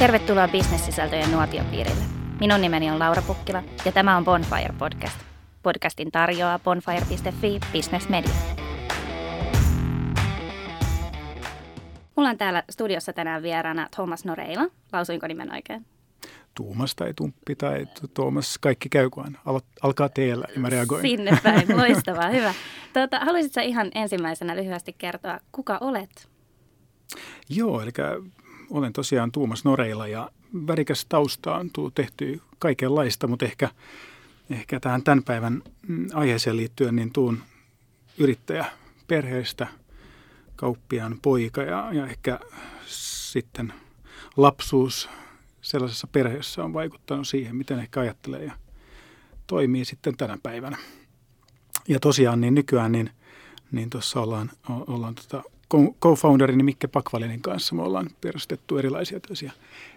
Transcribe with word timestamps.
Tervetuloa 0.00 0.48
bisnessisältöjen 0.48 1.30
nuotiopiirille. 1.30 2.04
Minun 2.40 2.60
nimeni 2.60 2.90
on 2.90 2.98
Laura 2.98 3.22
Pukkila 3.22 3.62
ja 3.84 3.92
tämä 3.92 4.16
on 4.16 4.24
Bonfire 4.24 4.74
Podcast. 4.78 5.18
Podcastin 5.62 6.12
tarjoaa 6.12 6.58
bonfire.fi 6.58 7.60
Business 7.72 8.08
Media. 8.08 8.30
Mulla 12.16 12.28
on 12.28 12.38
täällä 12.38 12.62
studiossa 12.70 13.12
tänään 13.12 13.42
vieraana 13.42 13.88
Thomas 13.94 14.24
Noreila. 14.24 14.66
Lausuinko 14.92 15.26
nimen 15.26 15.52
oikein? 15.52 15.86
Tuumas 16.54 16.94
tai 16.94 17.14
Tumppi 17.14 17.54
tai 17.56 17.86
Tuomas, 18.14 18.58
kaikki 18.58 18.88
käy 18.88 19.10
kun 19.10 19.38
alkaa 19.82 20.08
teillä, 20.08 20.46
niin 20.48 20.60
mä 20.60 20.68
reagoin. 20.68 21.02
Sinne 21.02 21.38
päin, 21.42 21.76
loistavaa, 21.80 22.28
hyvä. 22.28 22.54
Tuota, 22.92 23.18
haluaisitko 23.18 23.60
ihan 23.60 23.90
ensimmäisenä 23.94 24.56
lyhyesti 24.56 24.94
kertoa, 24.98 25.40
kuka 25.52 25.78
olet? 25.80 26.28
Joo, 27.48 27.80
eli 27.80 27.90
olen 28.70 28.92
tosiaan 28.92 29.32
Tuumas 29.32 29.64
Noreilla 29.64 30.08
ja 30.08 30.30
värikäs 30.66 31.06
tausta 31.08 31.56
on 31.56 31.70
tullut 31.72 31.94
tehty 31.94 32.40
kaikenlaista, 32.58 33.26
mutta 33.26 33.44
ehkä, 33.44 33.68
ehkä 34.50 34.80
tähän 34.80 35.02
tämän 35.02 35.22
päivän 35.22 35.62
mm, 35.88 36.06
aiheeseen 36.14 36.56
liittyen 36.56 36.96
niin 36.96 37.12
tuun 37.12 37.42
yrittäjä 38.18 38.64
perheestä, 39.06 39.66
kauppiaan 40.56 41.18
poika 41.22 41.62
ja, 41.62 41.88
ja 41.92 42.06
ehkä 42.06 42.40
sitten 42.86 43.72
lapsuus 44.36 45.08
sellaisessa 45.62 46.06
perheessä 46.06 46.64
on 46.64 46.72
vaikuttanut 46.72 47.28
siihen, 47.28 47.56
miten 47.56 47.78
ehkä 47.78 48.00
ajattelee 48.00 48.44
ja 48.44 48.52
toimii 49.46 49.84
sitten 49.84 50.16
tänä 50.16 50.38
päivänä. 50.42 50.76
Ja 51.88 52.00
tosiaan 52.00 52.40
niin 52.40 52.54
nykyään 52.54 52.92
niin, 52.92 53.10
niin 53.72 53.90
tuossa 53.90 54.20
ollaan, 54.20 54.50
ollaan 54.68 55.14
tota 55.14 55.42
co-founderini 56.00 56.62
Mikke 56.62 56.88
Pakvalinin 56.88 57.42
kanssa. 57.42 57.74
Me 57.74 57.82
ollaan 57.82 58.10
perustettu 58.20 58.78
erilaisia 58.78 59.20
tällaisia 59.20 59.52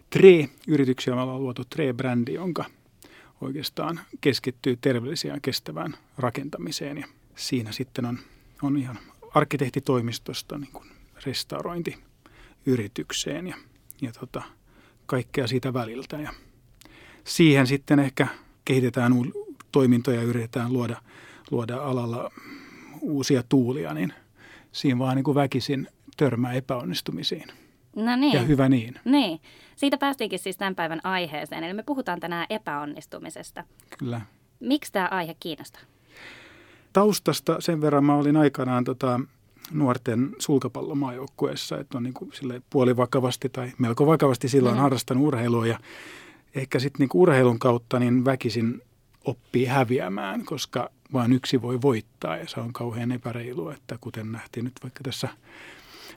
TRE-yrityksiä. 0.09 1.15
Me 1.15 1.21
ollaan 1.21 1.43
luotu 1.43 1.63
TRE-brändi, 1.69 2.33
jonka 2.33 2.65
oikeastaan 3.41 3.99
keskittyy 4.21 4.77
terveelliseen 4.81 5.33
ja 5.33 5.39
kestävään 5.41 5.93
rakentamiseen. 6.17 6.97
Ja 6.97 7.07
siinä 7.35 7.71
sitten 7.71 8.05
on, 8.05 8.19
on 8.61 8.77
ihan 8.77 8.99
arkkitehtitoimistosta 9.33 10.57
niin 10.57 10.71
kuin 10.73 10.89
restaurointiyritykseen 11.25 13.47
ja, 13.47 13.57
ja 14.01 14.11
tota, 14.11 14.41
kaikkea 15.05 15.47
siitä 15.47 15.73
väliltä. 15.73 16.17
Ja 16.17 16.33
siihen 17.23 17.67
sitten 17.67 17.99
ehkä 17.99 18.27
kehitetään 18.65 19.13
toimintoja 19.71 20.19
ja 20.19 20.23
yritetään 20.23 20.73
luoda, 20.73 21.01
luoda 21.51 21.77
alalla 21.77 22.31
uusia 23.01 23.43
tuulia, 23.49 23.93
niin 23.93 24.13
siinä 24.73 24.99
vaan 24.99 25.15
niin 25.15 25.23
kuin 25.23 25.35
väkisin 25.35 25.87
törmää 26.17 26.53
epäonnistumisiin. 26.53 27.47
No 27.95 28.15
niin. 28.15 28.33
Ja 28.33 28.41
hyvä 28.41 28.69
niin. 28.69 28.99
Niin. 29.05 29.39
Siitä 29.75 29.97
päästiinkin 29.97 30.39
siis 30.39 30.57
tämän 30.57 30.75
päivän 30.75 30.99
aiheeseen. 31.03 31.63
Eli 31.63 31.73
me 31.73 31.83
puhutaan 31.83 32.19
tänään 32.19 32.47
epäonnistumisesta. 32.49 33.63
Kyllä. 33.99 34.21
Miksi 34.59 34.91
tämä 34.91 35.07
aihe 35.11 35.35
kiinnostaa? 35.39 35.81
Taustasta 36.93 37.61
sen 37.61 37.81
verran 37.81 38.03
mä 38.03 38.15
olin 38.15 38.37
aikanaan 38.37 38.83
tota, 38.83 39.19
nuorten 39.71 40.35
sulkapallomaajoukkueessa, 40.39 41.79
että 41.79 41.97
on 41.97 42.03
niin 42.03 42.13
kuin 42.13 42.31
puolivakavasti 42.69 43.49
tai 43.49 43.71
melko 43.77 44.05
vakavasti 44.05 44.49
silloin 44.49 44.75
mm. 44.75 44.81
harrastanut 44.81 45.27
urheilua 45.27 45.67
ja 45.67 45.79
ehkä 46.55 46.79
sitten 46.79 46.99
niin 46.99 47.21
urheilun 47.21 47.59
kautta 47.59 47.99
niin 47.99 48.25
väkisin 48.25 48.81
oppii 49.25 49.65
häviämään, 49.65 50.45
koska 50.45 50.89
vain 51.13 51.33
yksi 51.33 51.61
voi 51.61 51.81
voittaa 51.81 52.37
ja 52.37 52.47
se 52.47 52.59
on 52.59 52.73
kauhean 52.73 53.11
epäreilua, 53.11 53.73
että 53.73 53.97
kuten 54.01 54.31
nähtiin 54.31 54.63
nyt 54.63 54.73
vaikka 54.83 55.03
tässä 55.03 55.29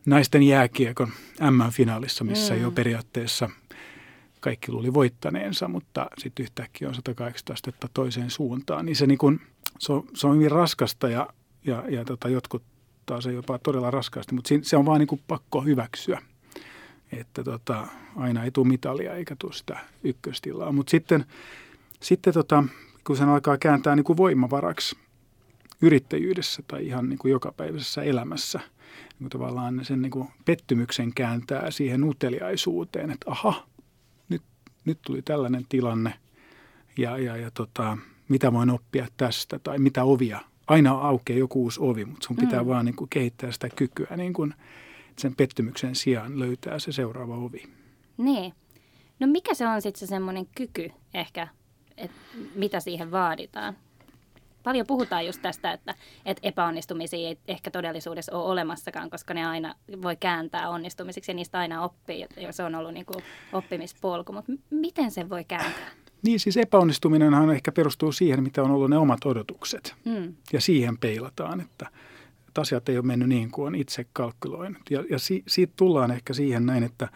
naisten 0.07 0.43
jääkiekon 0.43 1.09
M-finaalissa, 1.41 2.25
missä 2.25 2.55
mm. 2.55 2.61
jo 2.61 2.71
periaatteessa 2.71 3.51
kaikki 4.41 4.73
luuli 4.73 4.95
voittaneensa, 4.95 5.69
mutta 5.69 6.07
sitten 6.19 6.43
yhtäkkiä 6.43 6.89
on 6.89 6.95
180 6.95 7.53
astetta 7.53 7.89
toiseen 7.95 8.31
suuntaan, 8.31 8.87
niin 8.87 8.97
se, 8.97 9.07
niin 9.07 9.19
kun, 9.19 9.41
se, 9.79 9.93
on, 9.93 10.05
se 10.15 10.27
on 10.27 10.35
hyvin 10.35 10.51
raskasta 10.51 11.09
ja, 11.09 11.29
ja, 11.65 11.85
ja 11.89 12.05
tota, 12.05 12.29
jotkut 12.29 12.63
taas 13.07 13.25
se 13.25 13.33
jopa 13.33 13.59
todella 13.59 13.91
raskaasti, 13.91 14.35
mutta 14.35 14.55
se 14.63 14.77
on 14.77 14.87
vaan 14.87 14.99
niin 14.99 15.09
kuin 15.09 15.21
pakko 15.29 15.61
hyväksyä, 15.61 16.23
että 17.13 17.45
tota, 17.45 17.87
aina 18.17 18.45
ei 18.45 18.51
tule 18.51 18.69
mitalia 18.69 19.15
eikä 19.15 19.37
tule 19.39 19.53
sitä 19.53 19.79
ykköstilaa. 20.05 20.73
Mutta 20.73 20.91
sitten, 20.91 21.25
sitten 22.03 22.35
tota, 22.35 22.65
kun 23.07 23.17
sen 23.17 23.29
alkaa 23.29 23.59
kääntää 23.59 23.97
niin 23.97 24.05
kuin 24.05 24.17
voimavaraksi 24.17 24.97
yrittäjyydessä 25.83 26.63
tai 26.69 26.87
ihan 26.87 27.09
niin 27.09 27.19
kuin 27.19 27.33
jokapäiväisessä 27.33 28.03
elämässä, 28.03 28.59
niin 28.59 29.19
kuin 29.19 29.31
tavallaan 29.31 29.85
sen 29.85 30.03
niin 30.03 30.11
kuin 30.11 30.29
pettymyksen 30.45 31.15
kääntää 31.15 31.71
siihen 31.71 32.05
uteliaisuuteen, 32.05 33.11
että 33.11 33.31
aha, 33.31 33.67
nyt, 34.29 34.43
nyt 34.85 34.99
tuli 35.03 35.23
tällainen 35.23 35.67
tilanne 35.69 36.15
ja, 36.99 37.19
ja, 37.19 37.37
ja 37.37 37.51
tota, 37.51 37.99
mitä 38.29 38.53
voin 38.53 38.71
oppia 38.71 39.07
tästä 39.17 39.59
tai 39.59 39.79
mitä 39.79 40.05
ovia 40.05 40.41
aina 40.67 40.91
aukeaa 40.91 41.39
joku 41.39 41.63
uusi 41.63 41.81
ovi, 41.83 42.05
mutta 42.05 42.27
sun 42.27 42.37
pitää 42.37 42.63
mm. 42.63 42.69
vaan 42.69 42.85
niin 42.85 42.97
kuin 42.97 43.11
kehittää 43.11 43.53
sitä 43.53 43.69
kykyä 43.69 44.17
niin 44.17 44.33
kuin 44.33 44.55
sen 45.19 45.35
pettymyksen 45.37 45.95
sijaan 45.95 46.39
löytää 46.39 46.79
se 46.79 46.93
seuraava 46.93 47.37
ovi. 47.37 47.63
Niin. 48.17 48.53
No 49.21 49.27
mikä 49.27 49.55
se 49.55 49.67
on 49.67 49.83
sitten 49.83 50.01
se 50.01 50.07
semmoinen 50.07 50.47
kyky 50.57 50.91
ehkä, 51.15 51.49
että 51.99 52.17
mitä 52.55 52.81
siihen 52.81 53.11
vaaditaan? 53.11 53.77
Paljon 54.63 54.87
puhutaan 54.87 55.27
just 55.27 55.43
tästä, 55.43 55.73
että, 55.73 55.95
että 56.25 56.49
epäonnistumisia 56.49 57.29
ei 57.29 57.39
ehkä 57.49 57.71
todellisuudessa 57.71 58.33
ole 58.37 58.53
olemassakaan, 58.53 59.11
koska 59.11 59.35
ne 59.35 59.47
aina 59.47 59.75
voi 60.03 60.17
kääntää 60.17 60.69
onnistumisiksi 60.69 61.33
ja 61.33 61.37
niistä 61.37 61.59
aina 61.59 61.83
oppii. 61.83 62.27
Ja 62.37 62.53
se 62.53 62.63
on 62.63 62.75
ollut 62.75 62.95
niin 62.95 63.07
kuin 63.07 63.25
oppimispolku, 63.53 64.33
mutta 64.33 64.53
miten 64.71 65.11
se 65.11 65.29
voi 65.29 65.45
kääntää? 65.45 65.91
Niin 66.23 66.41
siis 66.41 66.57
epäonnistuminenhan 66.57 67.51
ehkä 67.51 67.73
perustuu 67.73 68.13
siihen, 68.13 68.43
mitä 68.43 68.63
on 68.63 68.71
ollut 68.71 68.91
ne 68.91 68.99
omat 68.99 69.25
odotukset. 69.25 69.95
Mm. 70.05 70.35
Ja 70.53 70.61
siihen 70.61 70.99
peilataan, 70.99 71.61
että, 71.61 71.91
että 72.49 72.61
asiat 72.61 72.89
ei 72.89 72.99
ole 72.99 73.07
mennyt 73.07 73.29
niin 73.29 73.51
kuin 73.51 73.67
on 73.67 73.75
itse 73.75 74.07
kalkyloinut. 74.13 74.91
Ja, 74.91 75.05
ja 75.11 75.19
si, 75.19 75.43
siitä 75.47 75.73
tullaan 75.77 76.11
ehkä 76.11 76.35
siihen 76.35 76.67
näin, 76.67 76.83
että, 76.83 77.09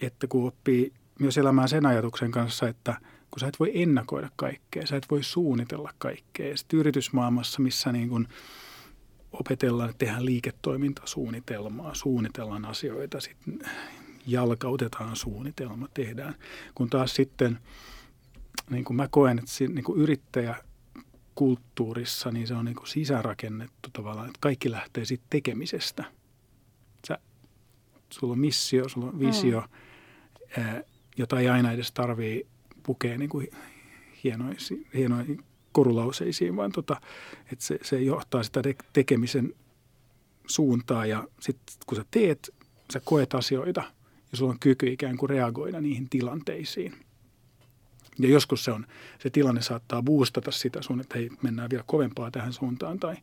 että 0.00 0.26
kun 0.26 0.48
oppii 0.48 0.92
myös 1.20 1.38
elämään 1.38 1.68
sen 1.68 1.86
ajatuksen 1.86 2.30
kanssa, 2.30 2.68
että 2.68 2.94
kun 3.30 3.40
sä 3.40 3.46
et 3.46 3.60
voi 3.60 3.70
ennakoida 3.74 4.30
kaikkea, 4.36 4.86
sä 4.86 4.96
et 4.96 5.06
voi 5.10 5.22
suunnitella 5.22 5.92
kaikkea. 5.98 6.56
Sitten 6.56 6.78
yritysmaailmassa, 6.78 7.62
missä 7.62 7.92
niin 7.92 8.08
kuin 8.08 8.28
opetellaan, 9.32 9.90
että 9.90 9.98
tehdään 9.98 10.24
liiketoimintasuunnitelmaa, 10.24 11.94
suunnitellaan 11.94 12.64
asioita, 12.64 13.20
sitten 13.20 13.58
jalkautetaan 14.26 15.16
suunnitelma, 15.16 15.88
tehdään. 15.94 16.34
Kun 16.74 16.90
taas 16.90 17.14
sitten– 17.14 17.58
niin 18.70 18.84
kuin 18.84 18.96
mä 18.96 19.08
koen, 19.10 19.38
että 19.38 19.50
niin 19.68 19.84
kuin 19.84 20.00
yrittäjäkulttuurissa 20.00 22.30
niin 22.30 22.46
se 22.46 22.54
on 22.54 22.64
niin 22.64 22.76
kuin 22.76 22.88
sisäänrakennettu 22.88 23.90
tavallaan, 23.92 24.26
että 24.26 24.38
kaikki 24.40 24.70
lähtee 24.70 25.04
siitä 25.04 25.24
tekemisestä. 25.30 26.04
Sä, 27.08 27.18
sulla 28.10 28.32
on 28.32 28.38
missio, 28.38 28.88
sulla 28.88 29.06
on 29.06 29.20
visio, 29.20 29.60
mm. 29.60 29.68
ää, 30.62 30.82
jota 31.16 31.40
ei 31.40 31.48
aina 31.48 31.72
edes 31.72 31.92
tarvii 31.92 32.46
pukea 32.88 33.18
niin 33.18 33.30
kuin 33.30 33.48
hienoisiin, 34.24 34.86
hienoihin 34.94 35.44
korulauseisiin, 35.72 36.56
vaan 36.56 36.72
tota, 36.72 37.00
että 37.52 37.64
se, 37.64 37.78
se 37.82 38.00
johtaa 38.00 38.42
sitä 38.42 38.62
tekemisen 38.92 39.54
suuntaa 40.46 41.06
ja 41.06 41.28
sitten 41.40 41.76
kun 41.86 41.96
sä 41.96 42.04
teet, 42.10 42.54
sä 42.92 43.00
koet 43.04 43.34
asioita 43.34 43.82
ja 44.30 44.36
sulla 44.36 44.52
on 44.52 44.60
kyky 44.60 44.86
ikään 44.86 45.16
kuin 45.16 45.30
reagoida 45.30 45.80
niihin 45.80 46.10
tilanteisiin– 46.10 46.94
ja 48.18 48.28
joskus 48.28 48.64
se, 48.64 48.70
on, 48.70 48.86
se 49.18 49.30
tilanne 49.30 49.62
saattaa 49.62 50.02
boostata 50.02 50.50
sitä 50.50 50.82
sun, 50.82 51.00
että 51.00 51.18
hei, 51.18 51.30
mennään 51.42 51.70
vielä 51.70 51.84
kovempaa 51.86 52.30
tähän 52.30 52.52
suuntaan 52.52 52.98
tai 52.98 53.16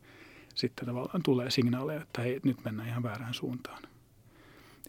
sitten 0.54 0.86
tavallaan 0.86 1.22
tulee 1.22 1.50
signaaleja, 1.50 2.02
että 2.02 2.22
hei, 2.22 2.40
nyt 2.44 2.64
mennään 2.64 2.88
ihan 2.88 3.02
väärään 3.02 3.34
suuntaan. 3.34 3.82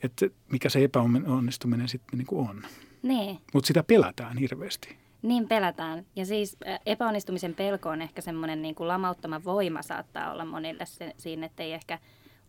Että 0.03 0.29
mikä 0.51 0.69
se 0.69 0.83
epäonnistuminen 0.83 1.87
sitten 1.87 2.17
niin 2.17 2.27
kuin 2.27 2.49
on. 2.49 2.63
Niin. 3.03 3.39
Mutta 3.53 3.67
sitä 3.67 3.83
pelätään 3.83 4.37
hirveästi. 4.37 4.97
Niin 5.21 5.47
pelätään. 5.47 6.05
Ja 6.15 6.25
siis 6.25 6.57
epäonnistumisen 6.85 7.55
pelko 7.55 7.89
on 7.89 8.01
ehkä 8.01 8.21
semmoinen 8.21 8.61
niin 8.61 8.75
kuin 8.75 8.87
lamauttama 8.87 9.43
voima 9.43 9.81
saattaa 9.81 10.31
olla 10.31 10.45
monille 10.45 10.85
se, 10.85 11.13
siinä, 11.17 11.45
että 11.45 11.63
ei 11.63 11.73
ehkä 11.73 11.99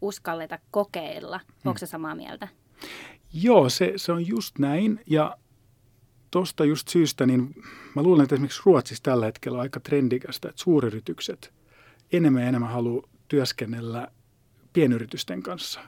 uskalleta 0.00 0.58
kokeilla. 0.70 1.38
Hmm. 1.38 1.68
Onko 1.68 1.78
se 1.78 1.86
samaa 1.86 2.14
mieltä? 2.14 2.48
Joo, 3.32 3.68
se, 3.68 3.92
se 3.96 4.12
on 4.12 4.26
just 4.26 4.58
näin. 4.58 5.00
Ja 5.06 5.36
tuosta 6.30 6.64
just 6.64 6.88
syystä, 6.88 7.26
niin 7.26 7.54
mä 7.94 8.02
luulen, 8.02 8.22
että 8.22 8.34
esimerkiksi 8.34 8.62
Ruotsissa 8.64 9.02
tällä 9.02 9.26
hetkellä 9.26 9.56
on 9.56 9.62
aika 9.62 9.80
trendikästä, 9.80 10.48
että 10.48 10.62
suuryritykset 10.62 11.52
enemmän 12.12 12.42
ja 12.42 12.48
enemmän 12.48 12.70
haluaa 12.70 13.08
työskennellä 13.28 14.08
pienyritysten 14.72 15.42
kanssa, 15.42 15.80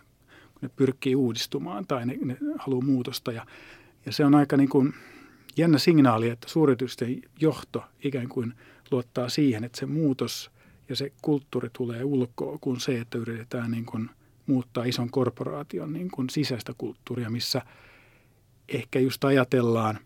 kun 0.53 0.59
ne 0.63 0.71
pyrkii 0.77 1.15
uudistumaan 1.15 1.87
tai 1.87 2.07
ne, 2.07 2.19
ne 2.25 2.37
haluaa 2.59 2.85
muutosta. 2.85 3.33
Ja, 3.33 3.47
ja 4.07 4.13
se 4.13 4.25
on 4.25 4.35
aika 4.35 4.57
niin 4.57 4.69
kuin 4.69 4.95
jännä 5.57 5.79
signaali, 5.79 6.29
että 6.29 6.49
suuryritysten 6.49 7.23
johto 7.41 7.85
ikään 8.05 8.29
kuin 8.29 8.55
luottaa 8.91 9.29
siihen, 9.29 9.65
että 9.65 9.79
se 9.79 9.87
muutos 9.87 10.51
ja 10.89 10.97
se 10.97 11.13
kulttuuri 11.23 11.71
tulee 11.73 12.05
ulkoa 12.05 12.59
kuin 12.61 12.81
se, 12.81 13.01
että 13.01 13.19
yritetään 13.19 13.71
niin 13.71 13.87
kuin 13.87 14.11
muuttaa 14.47 14.85
ison 14.85 15.11
korporaation 15.11 15.93
niin 15.93 16.11
kuin 16.11 16.31
sisäistä 16.31 16.73
kulttuuria, 16.79 17.31
missä– 17.31 17.63
ehkä 18.71 18.99
just 18.99 19.25
ajatellaan 19.25 19.99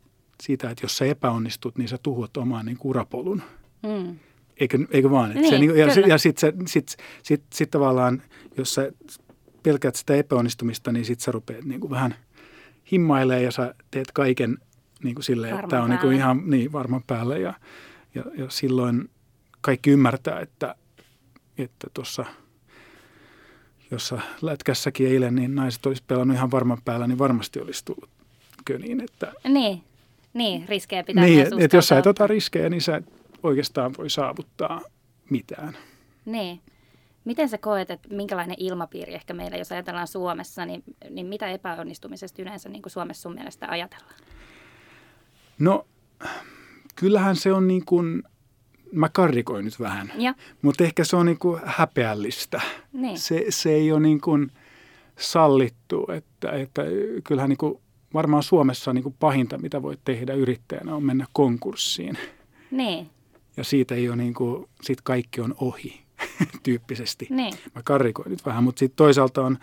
sitä, 0.42 0.70
että 0.70 0.84
jos 0.84 0.98
sä 0.98 1.04
epäonnistut, 1.04 1.78
niin 1.78 1.88
sä 1.88 1.98
tuhot 2.02 2.36
oman 2.36 2.66
niin 2.66 2.78
urapolun. 2.84 3.42
Mm. 3.82 4.18
Eikö, 4.56 4.78
eikö 4.90 5.10
vaan? 5.10 5.30
Niin, 5.30 5.50
se, 5.50 5.58
niin, 5.58 5.76
ja 5.76 5.86
ja 6.06 6.18
sitten 6.18 6.68
sit, 6.68 6.96
sit, 7.22 7.42
sit 7.52 7.70
tavallaan, 7.70 8.22
jos 8.56 8.74
sä 8.74 8.92
pelkäät 9.62 9.96
sitä 9.96 10.14
epäonnistumista, 10.14 10.92
niin 10.92 11.04
sitten 11.04 11.24
sä 11.24 11.32
rupeat 11.32 11.64
niin 11.64 11.80
kuin 11.80 11.90
vähän 11.90 12.14
himmailee 12.92 13.42
ja 13.42 13.50
sä 13.50 13.74
teet 13.90 14.12
kaiken 14.12 14.58
niin 15.02 15.14
kuin 15.14 15.24
silleen, 15.24 15.54
että 15.54 15.68
tämä 15.68 15.82
on 15.82 15.90
niin 15.90 16.00
kuin 16.00 16.16
ihan 16.16 16.42
niin, 16.50 16.72
varman 16.72 17.02
päälle. 17.06 17.40
Ja, 17.40 17.54
ja, 18.14 18.24
ja 18.36 18.50
silloin 18.50 19.10
kaikki 19.60 19.90
ymmärtää, 19.90 20.40
että 20.40 20.74
että 21.58 21.86
tuossa 21.94 22.24
jossa 23.90 24.18
lätkässäkin 24.42 25.08
eilen 25.08 25.34
niin 25.34 25.54
naiset 25.54 25.86
olisi 25.86 26.02
pelannut 26.06 26.36
ihan 26.36 26.50
varman 26.50 26.78
päällä, 26.84 27.06
niin 27.06 27.18
varmasti 27.18 27.60
olisi 27.60 27.84
tullut 27.84 28.10
köniin. 28.64 29.00
Että, 29.00 29.32
niin, 29.48 29.82
niin, 30.34 30.68
riskejä 30.68 31.04
pitää 31.04 31.24
Niin, 31.24 31.40
että 31.40 31.56
et 31.58 31.72
jos 31.72 31.88
sä 31.88 31.98
et 31.98 32.06
ota 32.06 32.26
riskejä, 32.26 32.70
niin 32.70 32.82
sä 32.82 32.96
et 32.96 33.04
oikeastaan 33.42 33.92
voi 33.98 34.10
saavuttaa 34.10 34.80
mitään. 35.30 35.76
Niin. 36.24 36.60
Miten 37.24 37.48
sä 37.48 37.58
koet, 37.58 37.90
että 37.90 38.08
minkälainen 38.14 38.56
ilmapiiri 38.58 39.14
ehkä 39.14 39.34
meillä, 39.34 39.56
jos 39.56 39.72
ajatellaan 39.72 40.08
Suomessa, 40.08 40.66
niin, 40.66 40.82
niin 41.10 41.26
mitä 41.26 41.48
epäonnistumisesta 41.48 42.42
yleensä 42.42 42.68
niin 42.68 42.82
kuin 42.82 42.90
Suomessa 42.90 43.22
sun 43.22 43.34
mielestä 43.34 43.66
ajatellaan? 43.68 44.14
No, 45.58 45.86
kyllähän 46.94 47.36
se 47.36 47.52
on 47.52 47.68
niin 47.68 47.84
kuin, 47.84 48.22
mä 48.92 49.08
karrikoin 49.08 49.64
nyt 49.64 49.80
vähän, 49.80 50.12
ja. 50.16 50.34
mutta 50.62 50.84
ehkä 50.84 51.04
se 51.04 51.16
on 51.16 51.26
niin 51.26 51.38
kuin 51.38 51.60
häpeällistä. 51.64 52.60
Niin. 52.92 53.18
Se, 53.18 53.44
se 53.48 53.70
ei 53.70 53.92
ole 53.92 54.00
niin 54.00 54.20
kuin 54.20 54.50
sallittu, 55.18 56.06
että, 56.12 56.50
että 56.50 56.82
kyllähän 57.24 57.48
niin 57.48 57.58
kuin 57.58 57.78
varmaan 58.14 58.42
Suomessa 58.42 58.92
niin 58.92 59.02
kuin 59.02 59.16
pahinta, 59.18 59.58
mitä 59.58 59.82
voi 59.82 59.98
tehdä 60.04 60.34
yrittäjänä, 60.34 60.94
on 60.94 61.04
mennä 61.04 61.26
konkurssiin. 61.32 62.18
Niin. 62.70 63.10
Ja 63.56 63.64
siitä 63.64 63.94
ei 63.94 64.08
ole 64.08 64.16
niin 64.16 64.34
kuin, 64.34 64.68
sit 64.82 65.00
kaikki 65.00 65.40
on 65.40 65.54
ohi 65.60 66.03
tyyppisesti. 66.62 67.26
Niin. 67.30 67.54
Mä 67.74 67.82
karrikoin 67.84 68.30
nyt 68.30 68.46
vähän, 68.46 68.64
mutta 68.64 68.78
sitten 68.78 68.96
toisaalta 68.96 69.42
on, 69.42 69.58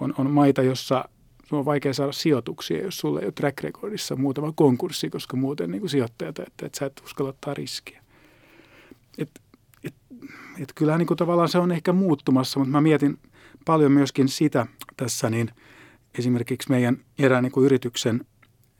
on, 0.00 0.14
on 0.18 0.30
maita, 0.30 0.62
jossa 0.62 1.08
on 1.52 1.64
vaikea 1.64 1.94
saada 1.94 2.12
sijoituksia, 2.12 2.82
jos 2.82 2.98
sulla 2.98 3.20
ei 3.20 3.26
ole 3.26 3.32
track 3.32 3.60
recordissa 3.62 4.16
muutama 4.16 4.52
konkurssi, 4.52 5.10
koska 5.10 5.36
muuten 5.36 5.70
niin 5.70 5.88
sijoittajat, 5.88 6.38
että, 6.38 6.66
että 6.66 6.78
sä 6.78 6.86
et 6.86 7.02
uskalla 7.04 7.28
ottaa 7.28 7.54
riskiä. 7.54 8.02
Et, 9.18 9.30
et, 9.84 9.94
et 10.58 10.72
kyllähän 10.74 10.98
niin 10.98 11.06
kuin 11.06 11.18
tavallaan 11.18 11.48
se 11.48 11.58
on 11.58 11.72
ehkä 11.72 11.92
muuttumassa, 11.92 12.58
mutta 12.58 12.72
mä 12.72 12.80
mietin 12.80 13.18
paljon 13.64 13.92
myöskin 13.92 14.28
sitä 14.28 14.66
tässä, 14.96 15.30
niin 15.30 15.50
esimerkiksi 16.18 16.70
meidän 16.70 16.96
erään 17.18 17.42
niin 17.42 17.52
kuin 17.52 17.66
yrityksen 17.66 18.26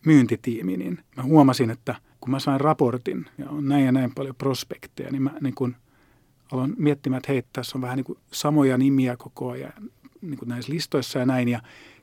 myyntitiimi, 0.07 0.77
niin 0.77 0.99
mä 1.17 1.23
huomasin, 1.23 1.71
että 1.71 1.95
kun 2.21 2.31
mä 2.31 2.39
sain 2.39 2.61
raportin 2.61 3.27
ja 3.39 3.51
on 3.51 3.69
näin 3.69 3.85
ja 3.85 3.93
näin 3.93 4.15
paljon 4.15 4.35
prospekteja, 4.37 5.11
niin 5.11 5.23
mä 5.23 5.31
niin 5.41 5.55
kuin 5.55 5.77
aloin 6.55 6.75
miettimään, 6.79 7.19
että 7.19 7.33
hei, 7.33 7.43
tässä 7.53 7.79
on 7.79 7.83
vähän 7.83 7.97
niin 7.97 8.05
kuin 8.05 8.19
samoja 8.33 8.79
nimiä 8.79 9.17
koko 9.17 9.51
ajan 9.51 9.73
niin 10.21 10.39
kuin 10.39 10.49
näissä 10.49 10.73
listoissa 10.73 11.19
ja 11.19 11.27
näin. 11.27 11.49
Ja 11.49 11.61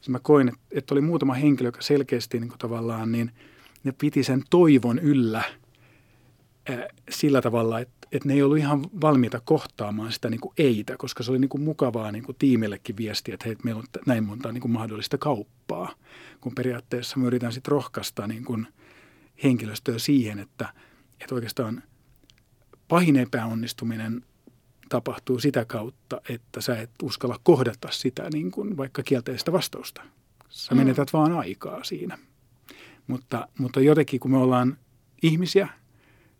mä 0.08 0.20
koin, 0.20 0.52
että, 0.72 0.94
oli 0.94 1.02
muutama 1.02 1.34
henkilö, 1.34 1.68
joka 1.68 1.82
selkeästi 1.82 2.40
niin 2.40 2.50
kuin 2.50 2.60
tavallaan, 2.60 3.12
niin 3.12 3.32
ne 3.84 3.92
piti 3.92 4.24
sen 4.24 4.44
toivon 4.50 5.00
yllä 5.00 5.44
ää, 6.70 6.88
sillä 7.10 7.42
tavalla, 7.42 7.80
että, 7.80 8.08
että 8.12 8.28
ne 8.28 8.34
ei 8.34 8.44
ollut 8.44 8.58
ihan 8.58 8.82
valmiita 9.02 9.42
kohtaamaan 9.46 10.12
sitä 10.12 10.30
niin 10.30 10.42
kuin 10.42 10.54
eitä, 10.58 10.98
koska 10.98 11.24
se 11.24 11.32
oli 11.32 11.40
niin 11.40 11.50
kuin 11.50 11.64
mukavaa 11.64 12.12
niin 12.12 12.24
kuin 12.24 12.36
tiimillekin 12.40 12.98
viestiä, 12.98 13.34
että 13.34 13.46
hei, 13.46 13.56
meillä 13.64 13.80
on 13.80 13.86
näin 14.06 14.24
monta 14.24 14.52
niin 14.52 14.62
kuin 14.62 14.72
mahdollista 14.72 15.18
kauppaa, 15.18 15.94
kun 16.42 16.56
periaatteessa 16.56 17.20
me 17.20 17.28
yritän 17.28 17.54
sitten 17.54 17.72
rohkaista 17.72 18.28
niin 18.28 18.46
kuin 18.46 18.68
henkilöstöä 19.44 20.00
siihen, 20.00 20.40
että, 20.40 20.74
että 21.22 21.36
oikeastaan 21.36 21.84
pahin 22.88 23.16
epäonnistuminen 23.16 24.24
tapahtuu 24.92 25.40
sitä 25.40 25.66
kautta, 25.66 26.22
että 26.30 26.62
sä 26.62 26.82
et 26.82 26.90
uskalla 27.04 27.40
kohdata 27.44 27.92
sitä 27.92 28.30
niin 28.34 28.52
kuin 28.52 28.78
vaikka 28.78 29.04
kielteistä 29.04 29.52
vastausta. 29.52 30.02
Sä 30.50 30.76
mm. 30.76 30.78
menetät 30.78 31.14
vaan 31.14 31.32
aikaa 31.32 31.84
siinä. 31.84 32.18
Mutta, 33.08 33.48
mutta 33.60 33.80
jotenkin 33.80 34.20
kun 34.20 34.32
me 34.32 34.38
ollaan 34.38 34.78
ihmisiä, 35.24 35.68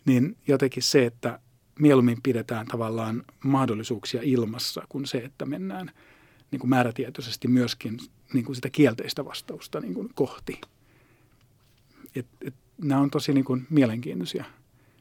niin 0.06 0.38
jotenkin 0.48 0.84
se, 0.84 1.06
että 1.06 1.40
mieluummin 1.80 2.22
pidetään 2.24 2.68
tavallaan 2.68 3.24
mahdollisuuksia 3.44 4.22
ilmassa 4.24 4.84
kuin 4.90 5.06
se, 5.06 5.18
että 5.18 5.46
mennään 5.46 5.92
niin 6.52 6.60
kuin 6.60 6.70
määrätietoisesti 6.70 7.48
myöskin 7.48 8.00
niin 8.34 8.46
kuin 8.46 8.56
sitä 8.56 8.70
kielteistä 8.70 9.26
vastausta 9.26 9.80
niin 9.80 9.94
kuin 9.94 10.10
kohti. 10.16 10.62
Et, 12.16 12.28
et, 12.42 12.54
nämä 12.78 13.02
on 13.02 13.12
tosi 13.12 13.34
niin 13.34 13.46
kuin 13.46 13.68
mielenkiintoisia 13.70 14.46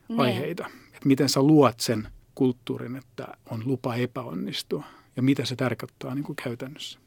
ne. 0.08 0.16
Aiheita. 0.18 0.66
Et 0.92 1.04
miten 1.04 1.28
sä 1.28 1.42
luot 1.42 1.80
sen– 1.80 2.08
kulttuurin, 2.40 2.96
että 2.96 3.28
on 3.50 3.62
lupa 3.64 3.94
epäonnistua 3.94 4.84
ja 5.16 5.22
mitä 5.22 5.44
se 5.44 5.56
tarkoittaa 5.56 6.14
niin 6.14 6.24
kuin 6.24 6.36
käytännössä. 6.36 6.98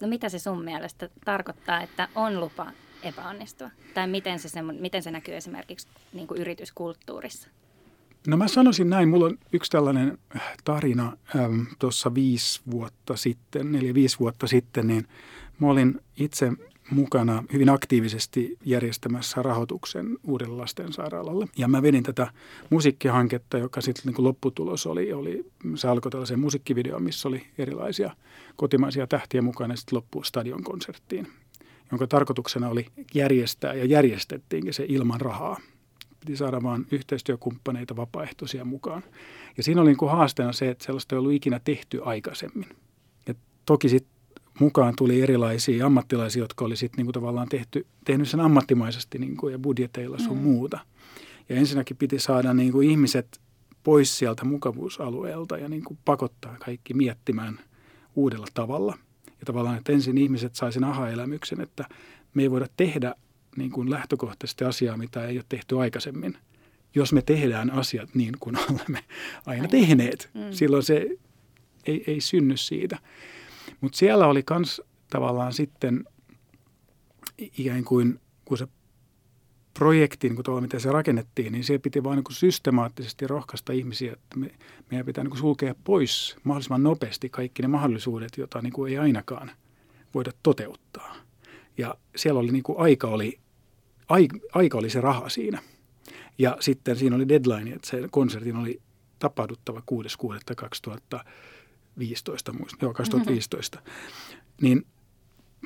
No 0.00 0.08
mitä 0.08 0.28
se 0.28 0.38
sun 0.38 0.64
mielestä 0.64 1.08
tarkoittaa, 1.24 1.82
että 1.82 2.08
on 2.14 2.40
lupa 2.40 2.72
epäonnistua? 3.02 3.70
Tai 3.94 4.08
miten 4.08 4.38
se, 4.38 4.62
miten 4.62 5.02
se 5.02 5.10
näkyy 5.10 5.36
esimerkiksi 5.36 5.88
niin 6.12 6.26
kuin 6.26 6.40
yrityskulttuurissa? 6.40 7.48
No 8.26 8.36
mä 8.36 8.48
sanoisin 8.48 8.90
näin, 8.90 9.08
mulla 9.08 9.26
on 9.26 9.38
yksi 9.52 9.70
tällainen 9.70 10.18
tarina 10.64 11.16
ähm, 11.36 11.62
tuossa 11.78 12.14
viisi 12.14 12.60
vuotta 12.70 13.16
sitten, 13.16 13.72
neljä 13.72 13.94
viisi 13.94 14.18
vuotta 14.18 14.46
sitten, 14.46 14.86
niin 14.86 15.08
mä 15.58 15.70
olin 15.70 16.00
itse 16.16 16.52
mukana 16.90 17.44
hyvin 17.52 17.68
aktiivisesti 17.68 18.58
järjestämässä 18.64 19.42
rahoituksen 19.42 20.18
uudelle 20.24 20.56
lastensairaalalle. 20.56 21.46
Ja 21.56 21.68
mä 21.68 21.82
vedin 21.82 22.02
tätä 22.02 22.26
musiikkihanketta, 22.70 23.58
joka 23.58 23.80
sitten 23.80 24.12
niin 24.12 24.24
lopputulos 24.24 24.86
oli, 24.86 25.12
oli, 25.12 25.44
se 25.74 25.88
alkoi 25.88 26.10
tällaisen 26.10 26.40
musiikkivideon, 26.40 27.02
missä 27.02 27.28
oli 27.28 27.46
erilaisia 27.58 28.16
kotimaisia 28.56 29.06
tähtiä 29.06 29.42
mukana 29.42 29.72
ja 29.72 29.76
sitten 29.76 29.96
loppui 29.96 30.24
stadionkonserttiin, 30.24 31.26
jonka 31.90 32.06
tarkoituksena 32.06 32.68
oli 32.68 32.86
järjestää 33.14 33.74
ja 33.74 33.84
järjestettiinkin 33.84 34.74
se 34.74 34.84
ilman 34.88 35.20
rahaa. 35.20 35.60
Piti 36.20 36.36
saada 36.36 36.62
vain 36.62 36.86
yhteistyökumppaneita 36.90 37.96
vapaaehtoisia 37.96 38.64
mukaan. 38.64 39.02
Ja 39.56 39.62
siinä 39.62 39.80
oli 39.80 39.90
niin 39.90 40.10
haasteena 40.10 40.52
se, 40.52 40.70
että 40.70 40.84
sellaista 40.84 41.14
ei 41.14 41.18
ollut 41.18 41.32
ikinä 41.32 41.60
tehty 41.64 42.00
aikaisemmin. 42.04 42.68
Ja 43.28 43.34
toki 43.66 43.88
sitten 43.88 44.13
mukaan 44.60 44.94
tuli 44.96 45.22
erilaisia 45.22 45.86
ammattilaisia, 45.86 46.42
jotka 46.42 46.64
oli 46.64 46.76
sitten 46.76 46.96
niinku 46.96 47.12
tavallaan 47.12 47.48
tehty, 47.48 47.86
tehnyt 48.04 48.28
sen 48.28 48.40
ammattimaisesti 48.40 49.18
niinku 49.18 49.48
ja 49.48 49.58
budjeteilla 49.58 50.18
sun 50.18 50.36
mm. 50.36 50.42
muuta. 50.42 50.78
Ja 51.48 51.56
ensinnäkin 51.56 51.96
piti 51.96 52.18
saada 52.18 52.54
niinku 52.54 52.80
ihmiset 52.80 53.40
pois 53.82 54.18
sieltä 54.18 54.44
mukavuusalueelta 54.44 55.58
ja 55.58 55.68
niinku 55.68 55.98
pakottaa 56.04 56.56
kaikki 56.64 56.94
miettimään 56.94 57.60
uudella 58.16 58.46
tavalla. 58.54 58.98
Ja 59.26 59.46
tavallaan, 59.46 59.78
että 59.78 59.92
ensin 59.92 60.18
ihmiset 60.18 60.54
sai 60.54 60.72
sen 60.72 60.84
aha-elämyksen, 60.84 61.60
että 61.60 61.84
me 62.34 62.42
ei 62.42 62.50
voida 62.50 62.66
tehdä 62.76 63.14
niin 63.56 63.70
kuin 63.70 63.90
lähtökohtaisesti 63.90 64.64
asiaa, 64.64 64.96
mitä 64.96 65.26
ei 65.26 65.36
ole 65.36 65.44
tehty 65.48 65.80
aikaisemmin. 65.80 66.36
Jos 66.94 67.12
me 67.12 67.22
tehdään 67.22 67.70
asiat 67.70 68.14
niin 68.14 68.34
kuin 68.40 68.56
olemme 68.70 69.04
aina 69.46 69.68
tehneet, 69.68 70.30
mm. 70.34 70.40
silloin 70.50 70.82
se 70.82 71.08
ei, 71.86 72.04
ei 72.06 72.20
synny 72.20 72.56
siitä. 72.56 72.98
Mutta 73.84 73.98
siellä 73.98 74.26
oli 74.26 74.42
myös 74.50 74.82
tavallaan 75.10 75.52
sitten 75.52 76.04
ikään 77.38 77.84
kuin, 77.84 78.20
kun 78.44 78.58
se 78.58 78.68
projekti, 79.74 80.28
niin 80.28 80.44
kuin 80.44 80.62
miten 80.62 80.80
se 80.80 80.92
rakennettiin, 80.92 81.52
niin 81.52 81.64
se 81.64 81.78
piti 81.78 82.04
vain 82.04 82.16
niin 82.16 82.34
systemaattisesti 82.34 83.26
rohkaista 83.26 83.72
ihmisiä, 83.72 84.12
että 84.12 84.38
me, 84.38 84.50
meidän 84.90 85.06
pitää 85.06 85.24
niin 85.24 85.36
sulkea 85.36 85.74
pois 85.84 86.36
mahdollisimman 86.44 86.82
nopeasti 86.82 87.28
kaikki 87.28 87.62
ne 87.62 87.68
mahdollisuudet, 87.68 88.38
joita 88.38 88.62
niin 88.62 88.72
kuin 88.72 88.92
ei 88.92 88.98
ainakaan 88.98 89.50
voida 90.14 90.30
toteuttaa. 90.42 91.16
Ja 91.78 91.94
siellä 92.16 92.40
oli 92.40 92.52
niin 92.52 92.62
kuin 92.62 92.78
aika, 92.78 93.08
oli, 93.08 93.38
aika 94.52 94.78
oli 94.78 94.90
se 94.90 95.00
raha 95.00 95.28
siinä. 95.28 95.62
Ja 96.38 96.56
sitten 96.60 96.96
siinä 96.96 97.16
oli 97.16 97.28
deadline, 97.28 97.72
että 97.72 97.88
se 97.88 98.08
konsertin 98.10 98.56
oli 98.56 98.80
tapahduttava 99.18 99.82
6.6.2000 101.16 101.24
15, 101.98 102.52
muista, 102.52 102.76
joo 102.82 102.94
2015, 102.94 103.78
mm-hmm. 103.78 103.94
niin 104.60 104.86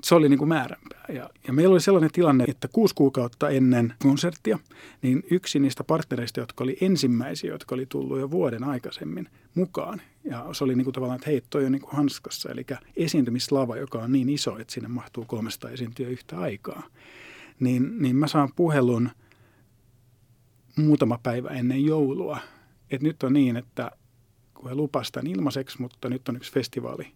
se 0.02 0.14
oli 0.14 0.28
niin 0.28 0.38
kuin 0.38 0.48
määränpää. 0.48 1.04
Ja, 1.08 1.30
ja 1.46 1.52
meillä 1.52 1.72
oli 1.72 1.80
sellainen 1.80 2.12
tilanne, 2.12 2.44
että 2.48 2.68
kuusi 2.68 2.94
kuukautta 2.94 3.48
ennen 3.48 3.94
konserttia, 3.98 4.58
niin 5.02 5.22
yksi 5.30 5.58
niistä 5.58 5.84
partnereista, 5.84 6.40
jotka 6.40 6.64
oli 6.64 6.76
ensimmäisiä, 6.80 7.50
jotka 7.50 7.74
oli 7.74 7.86
tullut 7.86 8.20
jo 8.20 8.30
vuoden 8.30 8.64
aikaisemmin 8.64 9.28
mukaan, 9.54 10.02
ja 10.24 10.46
se 10.52 10.64
oli 10.64 10.74
niin 10.74 10.84
kuin 10.84 10.94
tavallaan, 10.94 11.16
että 11.16 11.30
hei, 11.30 11.42
toi 11.50 11.64
on 11.64 11.72
niin 11.72 11.82
kuin 11.82 11.92
hanskassa, 11.92 12.50
eli 12.50 12.66
esiintymislava, 12.96 13.76
joka 13.76 13.98
on 13.98 14.12
niin 14.12 14.28
iso, 14.28 14.58
että 14.58 14.74
sinne 14.74 14.88
mahtuu 14.88 15.24
300 15.24 15.70
esiintyä 15.70 16.08
yhtä 16.08 16.38
aikaa, 16.38 16.82
niin, 17.60 18.02
niin 18.02 18.16
mä 18.16 18.26
saan 18.26 18.48
puhelun 18.56 19.10
muutama 20.76 21.18
päivä 21.22 21.48
ennen 21.48 21.84
joulua, 21.84 22.38
että 22.90 23.06
nyt 23.06 23.22
on 23.22 23.32
niin, 23.32 23.56
että 23.56 23.90
kun 24.58 24.68
he 24.68 24.74
lupasivat 24.74 25.12
tämän 25.12 25.32
ilmaiseksi, 25.32 25.80
mutta 25.80 26.08
nyt 26.08 26.28
on 26.28 26.36
yksi 26.36 26.52
festivaali 26.52 27.12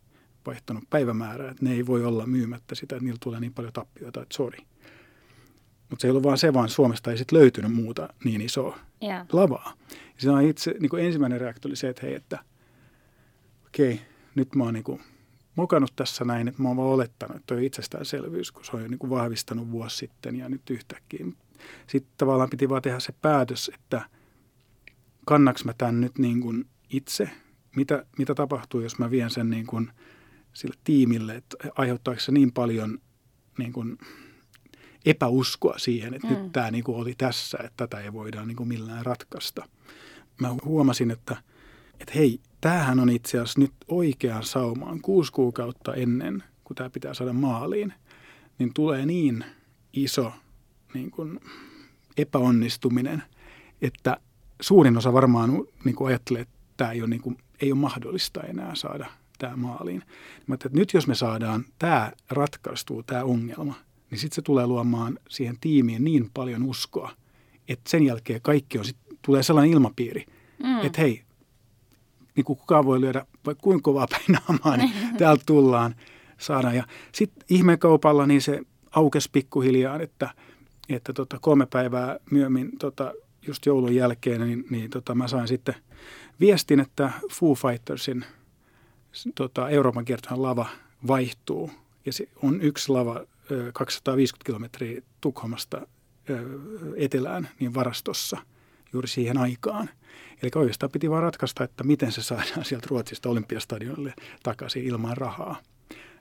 vaihtanut 0.46 0.84
päivämäärää, 0.90 1.50
että 1.50 1.64
ne 1.64 1.72
ei 1.72 1.86
voi 1.86 2.04
olla 2.04 2.26
myymättä 2.26 2.74
sitä, 2.74 2.96
että 2.96 3.04
niillä 3.04 3.18
tulee 3.22 3.40
niin 3.40 3.54
paljon 3.54 3.72
tappioita, 3.72 4.22
että 4.22 4.36
sori. 4.36 4.58
Mutta 5.90 6.02
se 6.02 6.06
ei 6.06 6.10
ollut 6.10 6.22
vaan 6.22 6.38
se, 6.38 6.54
vaan 6.54 6.68
Suomesta 6.68 7.10
ei 7.10 7.18
sitten 7.18 7.38
löytynyt 7.38 7.72
muuta 7.72 8.08
niin 8.24 8.40
isoa 8.40 8.78
Yeah. 9.02 9.26
lavaa. 9.32 9.72
Ja 9.90 9.96
se 10.18 10.30
on 10.30 10.42
itse, 10.42 10.74
niin 10.80 10.90
kuin 10.90 11.04
ensimmäinen 11.04 11.40
reaktio 11.40 11.68
oli 11.68 11.76
se, 11.76 11.88
että 11.88 12.06
hei, 12.06 12.14
että 12.14 12.38
okei, 13.66 14.00
nyt 14.34 14.54
mä 14.54 14.64
oon 14.64 14.74
niin 14.74 14.84
kuin 14.84 15.00
mokannut 15.56 15.92
tässä 15.96 16.24
näin, 16.24 16.48
että 16.48 16.62
mä 16.62 16.68
oon 16.68 16.76
vaan 16.76 16.88
olettanut, 16.88 17.36
että 17.36 17.54
toi 17.54 17.66
itsestäänselvyys, 17.66 18.52
kun 18.52 18.64
se 18.64 18.70
on 18.76 18.82
jo 18.82 18.88
niin 18.88 18.98
kuin 18.98 19.10
vahvistanut 19.10 19.70
vuosi 19.70 19.96
sitten 19.96 20.36
ja 20.36 20.48
nyt 20.48 20.70
yhtäkkiä. 20.70 21.26
Sitten 21.86 22.12
tavallaan 22.16 22.50
piti 22.50 22.68
vaan 22.68 22.82
tehdä 22.82 23.00
se 23.00 23.12
päätös, 23.22 23.70
että 23.74 24.02
kannaks 25.26 25.64
mä 25.64 25.72
tämän 25.72 26.00
nyt 26.00 26.18
niin 26.18 26.40
kuin 26.40 26.66
itse, 26.92 27.30
mitä, 27.76 28.06
mitä 28.18 28.34
tapahtuu, 28.34 28.80
jos 28.80 28.98
mä 28.98 29.10
vien 29.10 29.30
sen 29.30 29.50
niin 29.50 29.66
kuin 29.66 29.90
sille 30.52 30.74
tiimille, 30.84 31.34
että 31.34 31.56
aiheuttaako 31.74 32.20
se 32.20 32.32
niin 32.32 32.52
paljon 32.52 32.98
niin 33.58 33.72
kuin 33.72 33.98
epäuskoa 35.06 35.78
siihen, 35.78 36.14
että 36.14 36.28
mm. 36.28 36.34
nyt 36.34 36.52
tämä 36.52 36.70
niin 36.70 36.84
kuin 36.84 36.98
oli 36.98 37.14
tässä, 37.18 37.58
että 37.64 37.76
tätä 37.76 38.00
ei 38.00 38.12
voida 38.12 38.44
niin 38.44 38.56
kuin 38.56 38.68
millään 38.68 39.06
ratkaista. 39.06 39.68
Mä 40.40 40.54
huomasin, 40.64 41.10
että, 41.10 41.36
että 42.00 42.12
hei, 42.14 42.40
tämähän 42.60 43.00
on 43.00 43.10
itse 43.10 43.38
asiassa 43.38 43.60
nyt 43.60 43.72
oikeaan 43.88 44.44
saumaan 44.44 45.00
kuusi 45.00 45.32
kuukautta 45.32 45.94
ennen, 45.94 46.44
kun 46.64 46.76
tämä 46.76 46.90
pitää 46.90 47.14
saada 47.14 47.32
maaliin, 47.32 47.94
niin 48.58 48.74
tulee 48.74 49.06
niin 49.06 49.44
iso 49.92 50.32
niin 50.94 51.10
kuin 51.10 51.40
epäonnistuminen, 52.16 53.22
että 53.82 54.16
suurin 54.60 54.96
osa 54.96 55.12
varmaan 55.12 55.50
niin 55.84 55.94
kuin 55.94 56.08
ajattelee, 56.08 56.42
että 56.42 56.61
tämä 56.76 56.92
ei 56.92 57.00
ole, 57.00 57.10
niin 57.10 57.20
kuin, 57.20 57.38
ei 57.60 57.72
ole 57.72 57.80
mahdollista 57.80 58.40
enää 58.42 58.74
saada 58.74 59.06
tämä 59.38 59.56
maaliin. 59.56 60.02
Mä 60.46 60.54
että 60.54 60.68
nyt 60.72 60.94
jos 60.94 61.06
me 61.06 61.14
saadaan 61.14 61.64
tämä 61.78 62.12
ratkaistua, 62.30 63.02
tämä 63.02 63.24
ongelma, 63.24 63.74
niin 64.10 64.18
sitten 64.18 64.34
se 64.34 64.42
tulee 64.42 64.66
luomaan 64.66 65.18
siihen 65.28 65.56
tiimiin 65.60 66.04
niin 66.04 66.30
paljon 66.34 66.62
uskoa, 66.62 67.10
että 67.68 67.90
sen 67.90 68.02
jälkeen 68.02 68.40
kaikki 68.42 68.78
on, 68.78 68.84
sit, 68.84 68.96
tulee 69.22 69.42
sellainen 69.42 69.72
ilmapiiri, 69.72 70.26
mm. 70.62 70.80
että 70.80 71.00
hei, 71.00 71.22
niin 72.36 72.44
kuin 72.44 72.58
kukaan 72.58 72.84
voi 72.84 73.00
lyödä 73.00 73.26
vaikka 73.46 73.62
kuinka 73.62 73.82
kovaa 73.82 74.06
päin 74.06 74.38
niin 74.78 74.92
täältä 75.18 75.42
tullaan 75.46 75.94
saada. 76.38 76.72
Ja 76.72 76.84
sitten 77.12 77.44
ihmekaupalla 77.50 78.26
niin 78.26 78.42
se 78.42 78.60
aukesi 78.90 79.28
pikkuhiljaa, 79.32 80.00
että, 80.00 80.30
että 80.88 81.12
tota, 81.12 81.38
kolme 81.40 81.66
päivää 81.66 82.18
myöhemmin 82.30 82.78
tota, 82.78 83.12
just 83.46 83.66
joulun 83.66 83.94
jälkeen, 83.94 84.40
niin, 84.40 84.64
niin 84.70 84.90
tota, 84.90 85.14
mä 85.14 85.28
sain 85.28 85.48
sitten 85.48 85.74
viestin, 86.40 86.80
että 86.80 87.10
Foo 87.32 87.54
Fightersin 87.54 88.24
tota, 89.34 89.68
Euroopan 89.68 90.04
kiertohan 90.04 90.42
lava 90.42 90.66
vaihtuu. 91.06 91.70
Ja 92.06 92.12
se 92.12 92.28
on 92.42 92.60
yksi 92.60 92.92
lava 92.92 93.24
250 93.72 94.46
kilometriä 94.46 95.02
Tukholmasta 95.20 95.86
etelään 96.96 97.48
niin 97.60 97.74
varastossa 97.74 98.38
juuri 98.92 99.08
siihen 99.08 99.38
aikaan. 99.38 99.90
Eli 100.42 100.50
oikeastaan 100.54 100.92
piti 100.92 101.10
vaan 101.10 101.22
ratkaista, 101.22 101.64
että 101.64 101.84
miten 101.84 102.12
se 102.12 102.22
saadaan 102.22 102.64
sieltä 102.64 102.86
Ruotsista 102.90 103.28
olympiastadionille 103.28 104.14
takaisin 104.42 104.84
ilman 104.84 105.16
rahaa. 105.16 105.56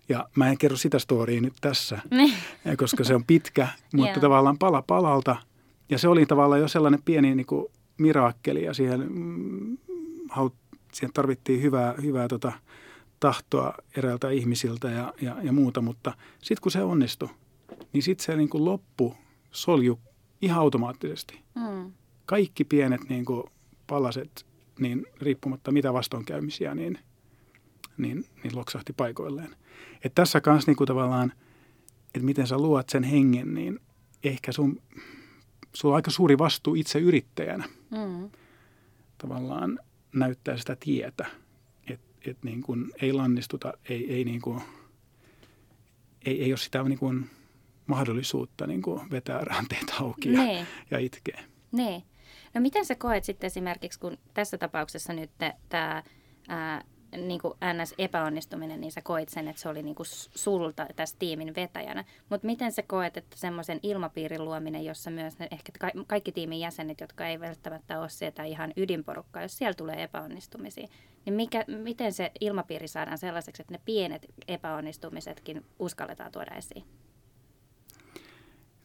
Ja 0.09 0.29
mä 0.35 0.49
en 0.49 0.57
kerro 0.57 0.77
sitä 0.77 0.99
storia 0.99 1.41
nyt 1.41 1.53
tässä, 1.61 1.99
niin. 2.11 2.33
koska 2.77 3.03
se 3.03 3.15
on 3.15 3.23
pitkä, 3.25 3.67
mutta 3.93 4.09
yeah. 4.09 4.21
tavallaan 4.21 4.57
pala 4.57 4.81
palalta. 4.81 5.35
Ja 5.89 5.97
se 5.97 6.07
oli 6.07 6.25
tavallaan 6.25 6.61
jo 6.61 6.67
sellainen 6.67 7.01
pieni 7.05 7.35
niin 7.35 7.45
kuin 7.45 7.65
miraakkeli 7.97 8.63
ja 8.63 8.73
siihen, 8.73 9.07
mm, 9.09 9.77
siihen 10.93 11.13
tarvittiin 11.13 11.61
hyvää, 11.61 11.95
hyvää 12.01 12.27
tota, 12.27 12.51
tahtoa 13.19 13.73
eräältä 13.97 14.29
ihmisiltä 14.29 14.89
ja, 14.89 15.13
ja, 15.21 15.35
ja 15.43 15.51
muuta, 15.51 15.81
mutta 15.81 16.13
sitten 16.39 16.61
kun 16.61 16.71
se 16.71 16.83
onnistui, 16.83 17.29
niin 17.93 18.03
sitten 18.03 18.25
se 18.25 18.35
niin 18.35 18.49
kuin 18.49 18.65
loppu 18.65 19.15
solju 19.51 19.99
ihan 20.41 20.59
automaattisesti. 20.59 21.41
Mm. 21.55 21.91
Kaikki 22.25 22.63
pienet 22.63 23.09
niin 23.09 23.25
kuin 23.25 23.43
palaset, 23.87 24.45
niin 24.79 25.05
riippumatta 25.21 25.71
mitä 25.71 25.93
vastoinkäymisiä, 25.93 26.75
niin, 26.75 26.99
niin, 27.97 28.25
niin 28.43 28.55
loksahti 28.55 28.93
paikoilleen. 28.93 29.55
Et 30.03 30.15
tässä 30.15 30.41
kanssa 30.41 30.71
niin 30.71 30.77
kuin 30.77 30.87
tavallaan, 30.87 31.33
että 32.05 32.25
miten 32.25 32.47
sä 32.47 32.57
luot 32.57 32.89
sen 32.89 33.03
hengen, 33.03 33.53
niin 33.53 33.79
ehkä 34.23 34.51
sun, 34.51 34.81
sulla 35.73 35.93
on 35.93 35.95
aika 35.95 36.11
suuri 36.11 36.37
vastuu 36.37 36.75
itse 36.75 36.99
yrittäjänä. 36.99 37.65
Mm. 37.91 38.29
Tavallaan 39.17 39.79
näyttää 40.13 40.57
sitä 40.57 40.77
tietä 40.79 41.25
että 42.25 42.47
niin 42.47 42.61
kuin 42.61 42.91
ei 43.01 43.13
lannistuta, 43.13 43.73
ei, 43.89 44.13
ei, 44.13 44.23
niin 44.23 44.41
kuin, 44.41 44.61
ei, 46.25 46.43
ei 46.43 46.51
ole 46.51 46.57
sitä 46.57 46.83
niin 46.83 46.99
kuin 46.99 47.29
mahdollisuutta 47.87 48.67
niin 48.67 48.81
kuin 48.81 49.11
vetää 49.11 49.39
ranteet 49.51 49.93
auki 49.99 50.33
ja, 50.33 50.43
nee. 50.43 50.67
ja 50.91 50.99
itkeä. 50.99 51.43
Nee. 51.71 52.03
No 52.53 52.61
miten 52.61 52.85
sä 52.85 52.95
koet 52.95 53.23
sitten 53.23 53.47
esimerkiksi, 53.47 53.99
kun 53.99 54.17
tässä 54.33 54.57
tapauksessa 54.57 55.13
nyt 55.13 55.31
tämä 55.69 56.03
niin 57.17 57.41
kuin 57.41 57.53
NS-epäonnistuminen, 57.53 58.81
niin 58.81 58.91
sä 58.91 59.01
koit 59.01 59.29
sen, 59.29 59.47
että 59.47 59.61
se 59.61 59.69
oli 59.69 59.83
niin 59.83 59.95
kuin 59.95 60.07
sulta 60.35 60.87
tässä 60.95 61.15
tiimin 61.19 61.55
vetäjänä. 61.55 62.05
Mutta 62.29 62.47
miten 62.47 62.71
sä 62.71 62.81
koet, 62.87 63.17
että 63.17 63.37
semmoisen 63.37 63.79
ilmapiirin 63.83 64.45
luominen, 64.45 64.85
jossa 64.85 65.11
myös 65.11 65.39
ne, 65.39 65.47
ehkä 65.51 65.71
ka- 65.79 66.03
kaikki 66.07 66.31
tiimin 66.31 66.59
jäsenet, 66.59 67.01
jotka 67.01 67.27
ei 67.27 67.39
välttämättä 67.39 67.99
ole 67.99 68.09
sieltä 68.09 68.43
ihan 68.43 68.73
ydinporukkaa, 68.77 69.41
jos 69.41 69.57
siellä 69.57 69.73
tulee 69.73 70.03
epäonnistumisia, 70.03 70.87
niin 71.25 71.33
mikä, 71.33 71.65
miten 71.67 72.13
se 72.13 72.31
ilmapiiri 72.41 72.87
saadaan 72.87 73.17
sellaiseksi, 73.17 73.61
että 73.61 73.73
ne 73.73 73.79
pienet 73.85 74.25
epäonnistumisetkin 74.47 75.65
uskalletaan 75.79 76.31
tuoda 76.31 76.55
esiin? 76.55 76.83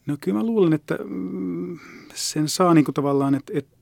No 0.07 0.17
kyllä 0.21 0.39
mä 0.39 0.47
luulen, 0.47 0.73
että 0.73 0.99
mm, 1.05 1.79
sen 2.15 2.49
saa 2.49 2.75
niin 2.75 2.85
kuin 2.85 2.95
tavallaan, 2.95 3.35
että, 3.35 3.53
että, 3.57 3.76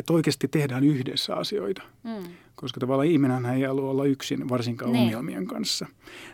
että 0.00 0.12
oikeasti 0.12 0.48
tehdään 0.48 0.84
yhdessä 0.84 1.36
asioita. 1.36 1.82
Mm. 2.04 2.30
Koska 2.54 2.80
tavallaan 2.80 3.08
ihminen 3.08 3.46
ei 3.46 3.62
halua 3.62 3.90
olla 3.90 4.04
yksin, 4.04 4.48
varsinkaan 4.48 4.92
ne. 4.92 4.98
ongelmien 4.98 5.46
kanssa. 5.46 5.86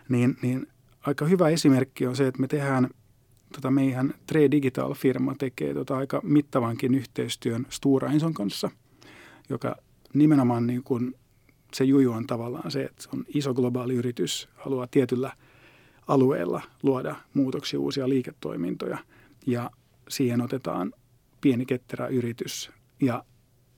Niin, 0.08 0.37
niin 0.42 0.66
aika 1.00 1.25
hyvä 1.25 1.49
esimerkki 1.49 2.06
on 2.06 2.16
se, 2.16 2.26
että 2.26 2.40
me 2.40 2.49
tehdään, 2.49 2.90
tota 3.54 3.70
meidän 3.70 4.14
Tre 4.26 4.50
Digital-firma 4.50 5.35
tekee 5.38 5.75
tota 5.75 5.96
aika 5.96 6.20
mittavankin 6.23 6.94
yhteistyön 6.94 7.66
Stura 7.70 8.12
Enson 8.12 8.35
kanssa, 8.35 8.70
joka 9.49 9.76
nimenomaan 10.14 10.66
niin 10.66 10.82
kuin 10.82 11.14
se 11.75 11.85
juju 11.85 12.12
on 12.12 12.26
tavallaan 12.26 12.70
se, 12.70 12.82
että 12.82 13.02
se 13.02 13.08
on 13.12 13.25
iso 13.35 13.54
globaali 13.54 13.94
yritys, 13.94 14.49
haluaa 14.54 14.87
tietyllä 14.90 15.32
alueella 16.08 16.62
luoda 16.82 17.16
muutoksia, 17.35 17.80
uusia 17.80 18.08
liiketoimintoja 18.08 18.99
ja 19.46 19.70
siihen 20.08 20.40
otetaan 20.40 20.92
pieni 21.40 21.66
ketterä 21.66 22.06
yritys 22.06 22.70
ja 23.00 23.25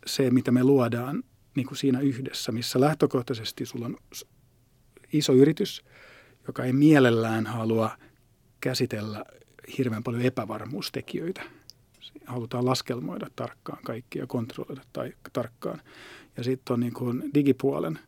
se, 0.06 0.30
mitä 0.30 0.50
me 0.50 0.64
luodaan 0.64 1.22
niin 1.56 1.66
kuin 1.66 1.78
siinä 1.78 2.00
yhdessä, 2.00 2.52
missä 2.52 2.80
lähtökohtaisesti 2.80 3.66
sulla 3.66 3.86
on 3.86 3.96
iso 5.12 5.32
yritys, 5.32 5.84
joka 6.46 6.64
ei 6.64 6.72
mielellään 6.72 7.46
halua 7.46 7.90
käsitellä 8.60 9.24
hirveän 9.78 10.02
paljon 10.02 10.22
epävarmuustekijöitä. 10.22 11.42
Halutaan 12.26 12.66
laskelmoida 12.66 13.26
tarkkaan 13.36 13.82
kaikkia, 13.84 14.26
kontrolloida 14.26 14.82
tai 14.92 15.12
tarkkaan. 15.32 15.80
Ja 16.36 16.44
sitten 16.44 16.74
on 16.74 16.80
niin 16.80 16.92
kuin 16.92 17.30
digipuolen 17.34 17.98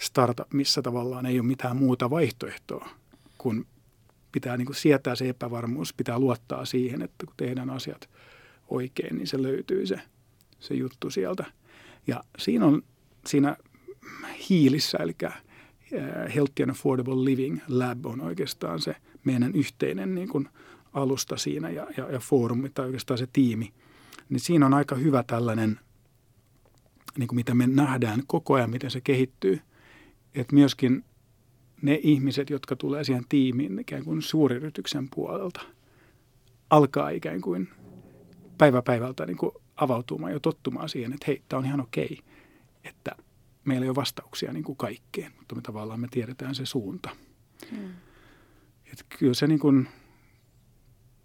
startup, 0.00 0.52
missä 0.52 0.82
tavallaan 0.82 1.26
ei 1.26 1.40
ole 1.40 1.46
mitään 1.46 1.76
muuta 1.76 2.10
vaihtoehtoa, 2.10 2.88
kun 3.38 3.66
pitää 4.32 4.56
niin 4.56 4.66
kuin 4.66 4.76
sietää 4.76 5.14
se 5.14 5.28
epävarmuus, 5.28 5.94
pitää 5.94 6.18
luottaa 6.18 6.64
siihen, 6.64 7.02
että 7.02 7.26
kun 7.26 7.34
tehdään 7.36 7.70
asiat 7.70 8.10
oikein, 8.68 9.16
niin 9.16 9.26
se 9.26 9.42
löytyy 9.42 9.86
se, 9.86 10.00
se 10.60 10.74
juttu 10.74 11.10
sieltä. 11.10 11.44
Ja 12.06 12.24
siinä 12.38 12.66
on 12.66 12.82
siinä 13.26 13.56
hiilissä, 14.50 14.98
eli 14.98 15.14
äh, 15.24 15.42
Healthy 16.34 16.62
and 16.62 16.70
Affordable 16.70 17.24
Living 17.24 17.60
Lab 17.68 18.06
on 18.06 18.20
oikeastaan 18.20 18.80
se 18.80 18.96
meidän 19.24 19.54
yhteinen 19.54 20.14
niin 20.14 20.28
kuin 20.28 20.48
alusta 20.92 21.36
siinä 21.36 21.70
ja, 21.70 21.86
ja, 21.96 22.10
ja 22.12 22.18
foorumi 22.18 22.70
tai 22.70 22.86
oikeastaan 22.86 23.18
se 23.18 23.28
tiimi. 23.32 23.72
Niin 24.28 24.40
siinä 24.40 24.66
on 24.66 24.74
aika 24.74 24.94
hyvä 24.94 25.24
tällainen 25.26 25.80
niin 27.18 27.28
kuin 27.28 27.36
mitä 27.36 27.54
me 27.54 27.66
nähdään 27.66 28.22
koko 28.26 28.54
ajan, 28.54 28.70
miten 28.70 28.90
se 28.90 29.00
kehittyy. 29.00 29.60
Että 30.34 30.54
myöskin 30.54 31.04
ne 31.82 32.00
ihmiset, 32.02 32.50
jotka 32.50 32.76
tulee 32.76 33.04
siihen 33.04 33.24
tiimiin 33.28 33.78
ikään 33.78 34.04
kuin 34.04 34.22
suuryrityksen 34.22 35.08
puolelta, 35.14 35.60
alkaa 36.70 37.10
ikään 37.10 37.40
kuin 37.40 37.68
päivä 38.58 38.82
päivältä 38.82 39.26
niin 39.26 39.36
kuin 39.36 39.52
avautumaan 39.76 40.32
ja 40.32 40.40
tottumaan 40.40 40.88
siihen, 40.88 41.12
että 41.12 41.24
hei, 41.26 41.42
tämä 41.48 41.58
on 41.58 41.66
ihan 41.66 41.80
okei, 41.80 42.20
että 42.84 43.16
meillä 43.64 43.84
ei 43.84 43.90
ole 43.90 43.96
vastauksia 43.96 44.52
niin 44.52 44.64
kuin 44.64 44.76
kaikkeen, 44.76 45.32
mutta 45.38 45.54
me 45.54 45.62
tavallaan 45.62 46.00
me 46.00 46.08
tiedetään 46.10 46.54
se 46.54 46.66
suunta. 46.66 47.10
Hmm. 47.70 47.90
Että 48.92 49.04
kyllä 49.18 49.34
se 49.34 49.46
niin 49.46 49.58
kuin 49.58 49.88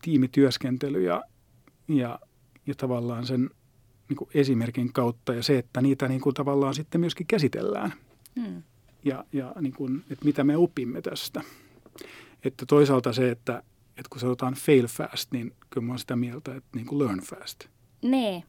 tiimityöskentely 0.01 1.03
ja, 1.03 1.23
ja, 1.87 2.19
ja 2.67 2.75
tavallaan 2.75 3.25
sen– 3.25 3.49
niin 4.11 4.17
kuin 4.17 4.29
esimerkin 4.33 4.93
kautta 4.93 5.33
ja 5.33 5.43
se, 5.43 5.57
että 5.57 5.81
niitä 5.81 6.07
niin 6.07 6.21
kuin 6.21 6.33
tavallaan 6.33 6.75
sitten 6.75 7.01
myöskin 7.01 7.27
käsitellään. 7.27 7.93
Mm. 8.35 8.63
Ja, 9.05 9.25
ja 9.33 9.55
niin 9.61 9.73
kuin, 9.73 10.03
että 10.09 10.25
mitä 10.25 10.43
me 10.43 10.57
opimme 10.57 11.01
tästä. 11.01 11.41
Että 12.43 12.65
toisaalta 12.65 13.13
se, 13.13 13.31
että, 13.31 13.63
että 14.01 14.09
kun 14.09 14.19
sanotaan 14.19 14.53
fail 14.53 14.87
fast, 14.87 15.31
niin 15.31 15.55
kyllä 15.69 15.87
mä 15.87 15.91
oon 15.91 15.99
sitä 15.99 16.15
mieltä, 16.15 16.55
että 16.55 16.69
niin 16.75 16.85
kuin 16.85 16.99
learn 16.99 17.19
fast. 17.19 17.65
Nee. 18.01 18.43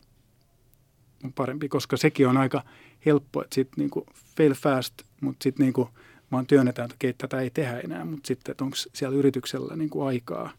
On 1.25 1.33
parempi, 1.33 1.69
koska 1.69 1.97
sekin 1.97 2.29
on 2.29 2.37
aika 2.37 2.63
helppo, 3.07 3.43
että 3.43 3.55
sitten 3.55 3.83
niin 3.83 3.91
kuin 3.91 4.07
fail 4.37 4.55
fast, 4.55 4.95
mutta 5.21 5.43
sitten 5.43 5.65
niin 5.65 5.73
kuin 5.73 5.89
vaan 6.33 6.47
työnnetään, 6.47 6.87
että 6.87 6.95
okei, 6.95 7.13
tätä 7.13 7.41
ei 7.41 7.51
tehdä 7.51 7.81
enää, 7.81 8.05
mutta 8.05 8.27
sitten, 8.27 8.53
että 8.53 8.65
onko 8.65 8.77
siellä 8.93 9.19
yrityksellä 9.19 9.77
niin 9.77 9.91
kuin 9.91 10.07
aikaa 10.07 10.51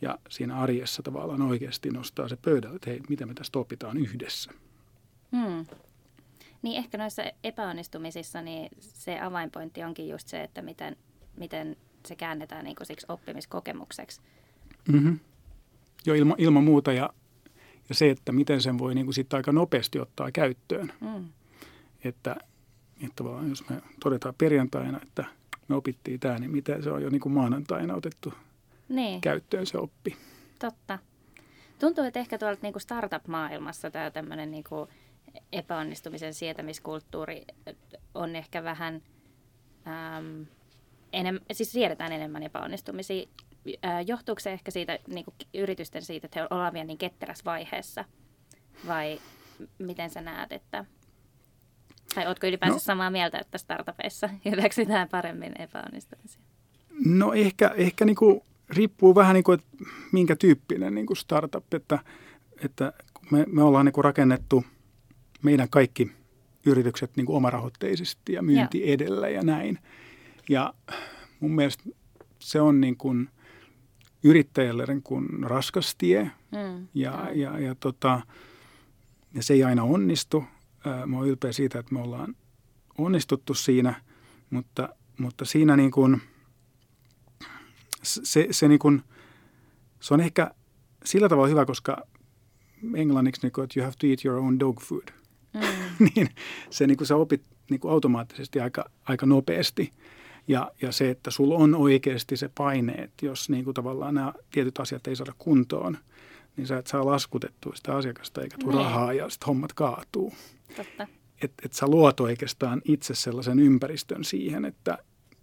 ja 0.00 0.18
siinä 0.28 0.56
arjessa 0.60 1.02
tavallaan 1.02 1.42
oikeasti 1.42 1.90
nostaa 1.90 2.28
se 2.28 2.36
pöydälle, 2.36 2.76
että 2.76 2.90
hei, 2.90 3.00
mitä 3.08 3.26
me 3.26 3.34
tästä 3.34 3.58
opitaan 3.58 3.96
yhdessä. 3.96 4.50
Hmm. 5.32 5.66
Niin 6.62 6.76
ehkä 6.76 6.98
noissa 6.98 7.22
epäonnistumisissa 7.44 8.42
niin 8.42 8.68
se 8.80 9.20
avainpointti 9.20 9.84
onkin 9.84 10.08
just 10.08 10.28
se, 10.28 10.42
että 10.42 10.62
miten, 10.62 10.96
miten 11.36 11.76
se 12.06 12.16
käännetään 12.16 12.64
niin 12.64 12.76
kuin 12.76 12.86
siksi 12.86 13.06
oppimiskokemukseksi. 13.08 14.20
Mm-hmm. 14.92 15.18
Jo 16.06 16.14
ilma, 16.14 16.34
ilman 16.38 16.64
muuta 16.64 16.92
ja, 16.92 17.10
ja 17.88 17.94
se, 17.94 18.10
että 18.10 18.32
miten 18.32 18.62
sen 18.62 18.78
voi 18.78 18.94
niin 18.94 19.06
kuin 19.06 19.14
sitten 19.14 19.36
aika 19.36 19.52
nopeasti 19.52 19.98
ottaa 19.98 20.30
käyttöön. 20.32 20.92
Mm. 21.00 21.28
Että, 22.04 22.36
että 23.06 23.24
vaan 23.24 23.48
jos 23.48 23.68
me 23.68 23.82
todetaan 24.00 24.34
perjantaina, 24.38 25.00
että 25.02 25.24
me 25.68 25.76
opittiin 25.76 26.20
tämä, 26.20 26.38
niin 26.38 26.50
mitä 26.50 26.82
se 26.82 26.90
on 26.90 27.02
jo 27.02 27.10
niin 27.10 27.20
kuin 27.20 27.32
maanantaina 27.32 27.94
otettu 27.94 28.34
niin. 28.88 29.20
käyttöön 29.20 29.66
se 29.66 29.78
oppi. 29.78 30.16
Totta. 30.58 30.98
Tuntuu, 31.78 32.04
että 32.04 32.20
ehkä 32.20 32.38
tuolta 32.38 32.58
niin 32.62 32.72
kuin 32.72 32.82
startup-maailmassa 32.82 33.90
tämä 33.90 34.10
tämmöinen 34.10 34.50
niin 34.50 34.64
kuin 34.68 34.90
epäonnistumisen 35.52 36.34
sietämiskulttuuri 36.34 37.44
on 38.14 38.36
ehkä 38.36 38.64
vähän, 38.64 39.02
äm, 39.86 40.46
enem, 41.12 41.40
siis 41.52 41.72
siedetään 41.72 42.12
enemmän 42.12 42.42
epäonnistumisia. 42.42 43.26
Äh, 43.84 44.06
johtuuko 44.06 44.40
se 44.40 44.52
ehkä 44.52 44.70
siitä 44.70 44.98
niin 45.08 45.24
kuin 45.24 45.34
yritysten 45.54 46.02
siitä, 46.02 46.26
että 46.26 46.40
he 46.40 46.46
ovat 46.50 46.74
vielä 46.74 46.86
niin 46.86 46.98
ketterässä 46.98 47.44
vaiheessa? 47.44 48.04
Vai 48.86 49.20
miten 49.78 50.10
sä 50.10 50.20
näet, 50.20 50.52
että... 50.52 50.84
Tai 52.14 52.26
oletko 52.26 52.46
ylipäänsä 52.46 52.74
no, 52.74 52.78
samaa 52.78 53.10
mieltä, 53.10 53.38
että 53.38 53.58
startupeissa 53.58 54.30
hyväksytään 54.50 55.08
paremmin 55.08 55.60
epäonnistumisia? 55.60 56.42
No 57.04 57.32
ehkä, 57.32 57.74
ehkä 57.76 58.04
niin 58.04 58.16
kuin 58.16 58.40
riippuu 58.70 59.14
vähän 59.14 59.34
niin 59.34 59.44
kuin, 59.44 59.58
että 59.58 59.84
minkä 60.12 60.36
tyyppinen 60.36 60.94
niin 60.94 61.06
kuin 61.06 61.16
startup, 61.16 61.74
että, 61.74 61.98
että 62.64 62.92
me, 63.30 63.44
me 63.48 63.62
ollaan 63.62 63.84
niin 63.84 63.92
kuin 63.92 64.04
rakennettu 64.04 64.64
meidän 65.42 65.68
kaikki 65.70 66.12
yritykset 66.66 67.10
niin 67.16 67.26
kuin 67.26 67.36
omarahoitteisesti 67.36 68.32
ja 68.32 68.42
myynti 68.42 68.80
Joo. 68.80 68.94
edellä 68.94 69.28
ja 69.28 69.42
näin. 69.42 69.78
Ja 70.48 70.74
mun 71.40 71.54
mielestä 71.54 71.84
se 72.38 72.60
on 72.60 72.80
niin 72.80 72.96
kuin 72.96 73.28
yrittäjälle 74.22 74.84
niin 74.86 75.02
kuin 75.02 75.26
raskas 75.42 75.94
tie 75.98 76.30
mm. 76.52 76.88
ja, 76.94 77.30
ja, 77.34 77.58
ja, 77.58 77.74
tota, 77.74 78.20
ja 79.34 79.42
se 79.42 79.54
ei 79.54 79.64
aina 79.64 79.82
onnistu. 79.82 80.44
Mä 81.06 81.16
oon 81.16 81.28
ylpeä 81.28 81.52
siitä, 81.52 81.78
että 81.78 81.94
me 81.94 82.00
ollaan 82.00 82.36
onnistuttu 82.98 83.54
siinä, 83.54 83.94
mutta, 84.50 84.88
mutta 85.18 85.44
siinä 85.44 85.76
niin 85.76 85.90
kuin– 85.90 86.20
se, 88.06 88.48
se, 88.50 88.68
niin 88.68 88.78
kuin, 88.78 89.02
se 90.00 90.14
on 90.14 90.20
ehkä 90.20 90.50
sillä 91.04 91.28
tavalla 91.28 91.48
hyvä, 91.48 91.66
koska 91.66 92.06
englanniksi 92.94 93.42
niin 93.42 93.52
kuin, 93.52 93.64
että 93.64 93.80
you 93.80 93.84
have 93.84 93.96
to 93.98 94.06
eat 94.06 94.24
your 94.24 94.38
own 94.38 94.60
dog 94.60 94.80
food. 94.80 95.08
Mm. 95.54 95.60
niin 96.14 96.28
se 96.70 96.86
niin 96.86 96.96
kuin 96.96 97.06
sä 97.06 97.16
opit 97.16 97.42
niin 97.70 97.80
kuin 97.80 97.92
automaattisesti 97.92 98.60
aika, 98.60 98.90
aika 99.04 99.26
nopeasti. 99.26 99.90
Ja, 100.48 100.72
ja 100.82 100.92
se, 100.92 101.10
että 101.10 101.30
sulla 101.30 101.54
on 101.54 101.74
oikeasti 101.74 102.36
se 102.36 102.50
paine, 102.54 102.92
että 102.92 103.26
jos 103.26 103.50
niin 103.50 103.64
kuin 103.64 103.74
tavallaan 103.74 104.14
nämä 104.14 104.32
tietyt 104.50 104.80
asiat 104.80 105.06
ei 105.06 105.16
saada 105.16 105.32
kuntoon, 105.38 105.98
niin 106.56 106.66
sä 106.66 106.78
et 106.78 106.86
saa 106.86 107.06
laskutettua 107.06 107.74
sitä 107.74 107.96
asiakasta 107.96 108.42
eikä 108.42 108.56
tule 108.58 108.74
niin. 108.74 108.84
rahaa 108.84 109.12
ja 109.12 109.30
sitten 109.30 109.46
hommat 109.46 109.72
kaatuu. 109.72 110.34
Totta. 110.76 111.08
Että 111.42 111.62
et 111.64 111.72
sä 111.72 111.86
luot 111.86 112.20
oikeastaan 112.20 112.82
itse 112.84 113.14
sellaisen 113.14 113.58
ympäristön 113.58 114.24
siihen, 114.24 114.64
että 114.64 114.98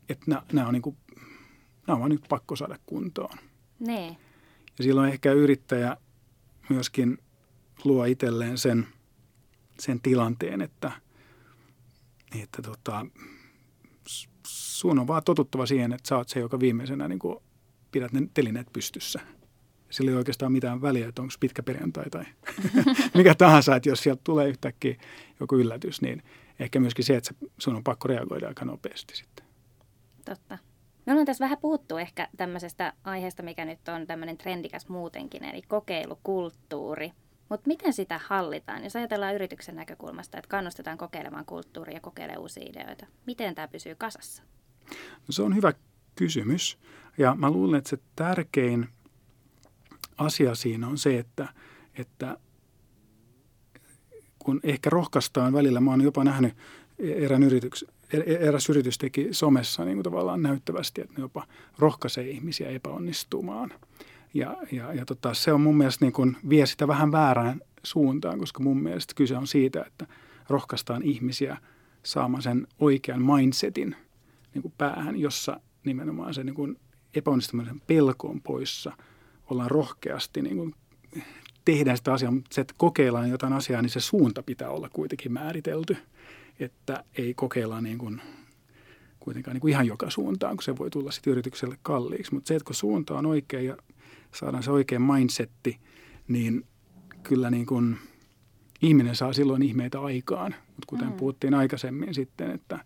et 0.09 0.27
nämä 0.27 0.67
on 0.67 0.73
niin 0.73 0.97
on 1.87 1.99
vaan 1.99 2.11
nyt 2.11 2.25
pakko 2.29 2.55
saada 2.55 2.79
kuntoon. 2.85 3.37
Nee. 3.79 4.17
Ja 4.77 4.83
silloin 4.83 5.09
ehkä 5.09 5.31
yrittäjä 5.31 5.97
myöskin 6.69 7.17
luo 7.83 8.05
itselleen 8.05 8.57
sen, 8.57 8.87
sen 9.79 10.01
tilanteen, 10.01 10.61
että, 10.61 10.91
että 12.41 12.61
tota, 12.61 13.05
sun 14.83 14.99
on 14.99 15.07
vaan 15.07 15.23
totuttava 15.23 15.65
siihen, 15.65 15.93
että 15.93 16.07
sä 16.07 16.17
oot 16.17 16.29
se, 16.29 16.39
joka 16.39 16.59
viimeisenä 16.59 17.07
niin 17.07 17.19
kuin 17.19 17.37
pidät 17.91 18.11
ne 18.13 18.21
telineet 18.33 18.67
pystyssä. 18.73 19.19
Sillä 19.89 20.11
ei 20.11 20.17
oikeastaan 20.17 20.51
mitään 20.51 20.81
väliä, 20.81 21.07
että 21.07 21.21
onko 21.21 21.33
pitkä 21.39 21.63
perjantai 21.63 22.09
tai 22.09 22.25
mikä 23.17 23.35
tahansa, 23.35 23.75
että 23.75 23.89
jos 23.89 24.03
sieltä 24.03 24.21
tulee 24.23 24.49
yhtäkkiä 24.49 24.95
joku 25.39 25.55
yllätys, 25.55 26.01
niin 26.01 26.23
ehkä 26.59 26.79
myöskin 26.79 27.05
se, 27.05 27.15
että 27.15 27.33
sun 27.57 27.75
on 27.75 27.83
pakko 27.83 28.07
reagoida 28.07 28.47
aika 28.47 28.65
nopeasti 28.65 29.15
sitten. 29.17 29.45
Totta. 30.25 30.57
Me 31.05 31.11
ollaan 31.11 31.25
tässä 31.25 31.43
vähän 31.43 31.57
puhuttu 31.57 31.97
ehkä 31.97 32.27
tämmöisestä 32.37 32.93
aiheesta, 33.03 33.43
mikä 33.43 33.65
nyt 33.65 33.87
on 33.87 34.07
tämmöinen 34.07 34.37
trendikäs 34.37 34.89
muutenkin, 34.89 35.43
eli 35.43 35.61
kokeilukulttuuri. 35.61 37.11
Mutta 37.49 37.67
miten 37.67 37.93
sitä 37.93 38.19
hallitaan, 38.27 38.83
jos 38.83 38.95
ajatellaan 38.95 39.35
yrityksen 39.35 39.75
näkökulmasta, 39.75 40.37
että 40.37 40.49
kannustetaan 40.49 40.97
kokeilemaan 40.97 41.45
kulttuuria 41.45 41.93
ja 41.93 42.01
kokeilemaan 42.01 42.41
uusia 42.41 42.69
ideoita? 42.69 43.05
Miten 43.25 43.55
tämä 43.55 43.67
pysyy 43.67 43.95
kasassa? 43.95 44.43
No 45.27 45.31
se 45.31 45.41
on 45.41 45.55
hyvä 45.55 45.73
kysymys. 46.15 46.77
Ja 47.17 47.35
mä 47.35 47.49
luulen, 47.49 47.77
että 47.77 47.89
se 47.89 47.97
tärkein 48.15 48.89
asia 50.17 50.55
siinä 50.55 50.87
on 50.87 50.97
se, 50.97 51.19
että, 51.19 51.47
että 51.95 52.37
kun 54.39 54.59
ehkä 54.63 54.89
rohkaistaan 54.89 55.53
välillä, 55.53 55.81
mä 55.81 55.91
oon 55.91 56.01
jopa 56.01 56.23
nähnyt 56.23 56.53
erään 56.99 57.43
yrityksen, 57.43 57.89
eräs 58.25 58.69
yritys 58.69 58.97
teki 58.97 59.27
somessa 59.31 59.85
niin 59.85 59.95
kuin 59.95 60.03
tavallaan 60.03 60.41
näyttävästi, 60.41 61.01
että 61.01 61.13
ne 61.17 61.21
jopa 61.21 61.47
rohkaisee 61.79 62.29
ihmisiä 62.29 62.69
epäonnistumaan. 62.69 63.73
Ja, 64.33 64.57
ja, 64.71 64.93
ja 64.93 65.05
tota, 65.05 65.33
se 65.33 65.53
on 65.53 65.61
mun 65.61 65.77
mielestä 65.77 66.05
niin 66.05 66.13
kuin 66.13 66.37
vie 66.49 66.65
sitä 66.65 66.87
vähän 66.87 67.11
väärään 67.11 67.61
suuntaan, 67.83 68.39
koska 68.39 68.63
mun 68.63 68.83
mielestä 68.83 69.13
kyse 69.15 69.37
on 69.37 69.47
siitä, 69.47 69.83
että 69.87 70.07
rohkaistaan 70.49 71.03
ihmisiä 71.03 71.57
saamaan 72.03 72.43
sen 72.43 72.67
oikean 72.79 73.21
mindsetin 73.21 73.95
niin 74.53 74.61
kuin 74.61 74.73
päähän, 74.77 75.19
jossa 75.19 75.59
nimenomaan 75.85 76.33
se 76.33 76.43
niin 76.43 76.55
kuin 76.55 76.79
epäonnistumisen 77.15 77.81
pelko 77.87 78.27
on 78.27 78.41
poissa. 78.41 78.97
Ollaan 79.49 79.71
rohkeasti 79.71 80.41
niin 80.41 80.57
kuin 80.57 80.75
tehdään 81.65 81.97
sitä 81.97 82.13
asiaa, 82.13 82.31
mutta 82.31 82.53
se, 82.53 82.61
että 82.61 82.73
kokeillaan 82.77 83.29
jotain 83.29 83.53
asiaa, 83.53 83.81
niin 83.81 83.89
se 83.89 83.99
suunta 83.99 84.43
pitää 84.43 84.69
olla 84.69 84.89
kuitenkin 84.89 85.33
määritelty 85.33 85.97
että 86.59 87.03
ei 87.17 87.33
kokeilla 87.33 87.81
niin 87.81 87.97
kuin, 87.97 88.21
kuitenkaan 89.19 89.55
niin 89.55 89.61
kuin 89.61 89.71
ihan 89.71 89.87
joka 89.87 90.09
suuntaan, 90.09 90.55
kun 90.55 90.63
se 90.63 90.77
voi 90.77 90.89
tulla 90.89 91.11
sitten 91.11 91.31
yritykselle 91.31 91.77
kalliiksi. 91.81 92.33
Mutta 92.33 92.47
se, 92.47 92.55
että 92.55 92.65
kun 92.65 92.75
suunta 92.75 93.17
on 93.17 93.25
oikea 93.25 93.61
ja 93.61 93.77
saadaan 94.35 94.63
se 94.63 94.71
oikea 94.71 94.99
mindsetti, 94.99 95.79
niin 96.27 96.65
kyllä 97.23 97.49
niin 97.49 97.65
kuin 97.65 97.97
ihminen 98.81 99.15
saa 99.15 99.33
silloin 99.33 99.63
ihmeitä 99.63 100.01
aikaan. 100.01 100.55
Mutta 100.67 100.87
kuten 100.87 101.07
mm. 101.07 101.13
puhuttiin 101.13 101.53
aikaisemmin 101.53 102.13
sitten, 102.13 102.51
että 102.51 102.79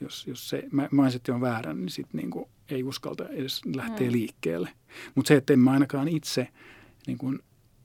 jos, 0.00 0.26
jos 0.26 0.48
se 0.48 0.62
mindsetti 0.90 1.32
on 1.32 1.40
väärä, 1.40 1.74
niin 1.74 1.90
sitten 1.90 2.18
niin 2.18 2.30
kuin 2.30 2.48
ei 2.68 2.82
uskalta 2.82 3.28
edes 3.28 3.60
lähteä 3.76 4.06
mm. 4.06 4.12
liikkeelle. 4.12 4.70
Mutta 5.14 5.28
se, 5.28 5.36
että 5.36 5.52
en 5.52 5.58
mä 5.58 5.70
ainakaan 5.70 6.08
itse 6.08 6.48
niin 7.06 7.18
kuin 7.18 7.38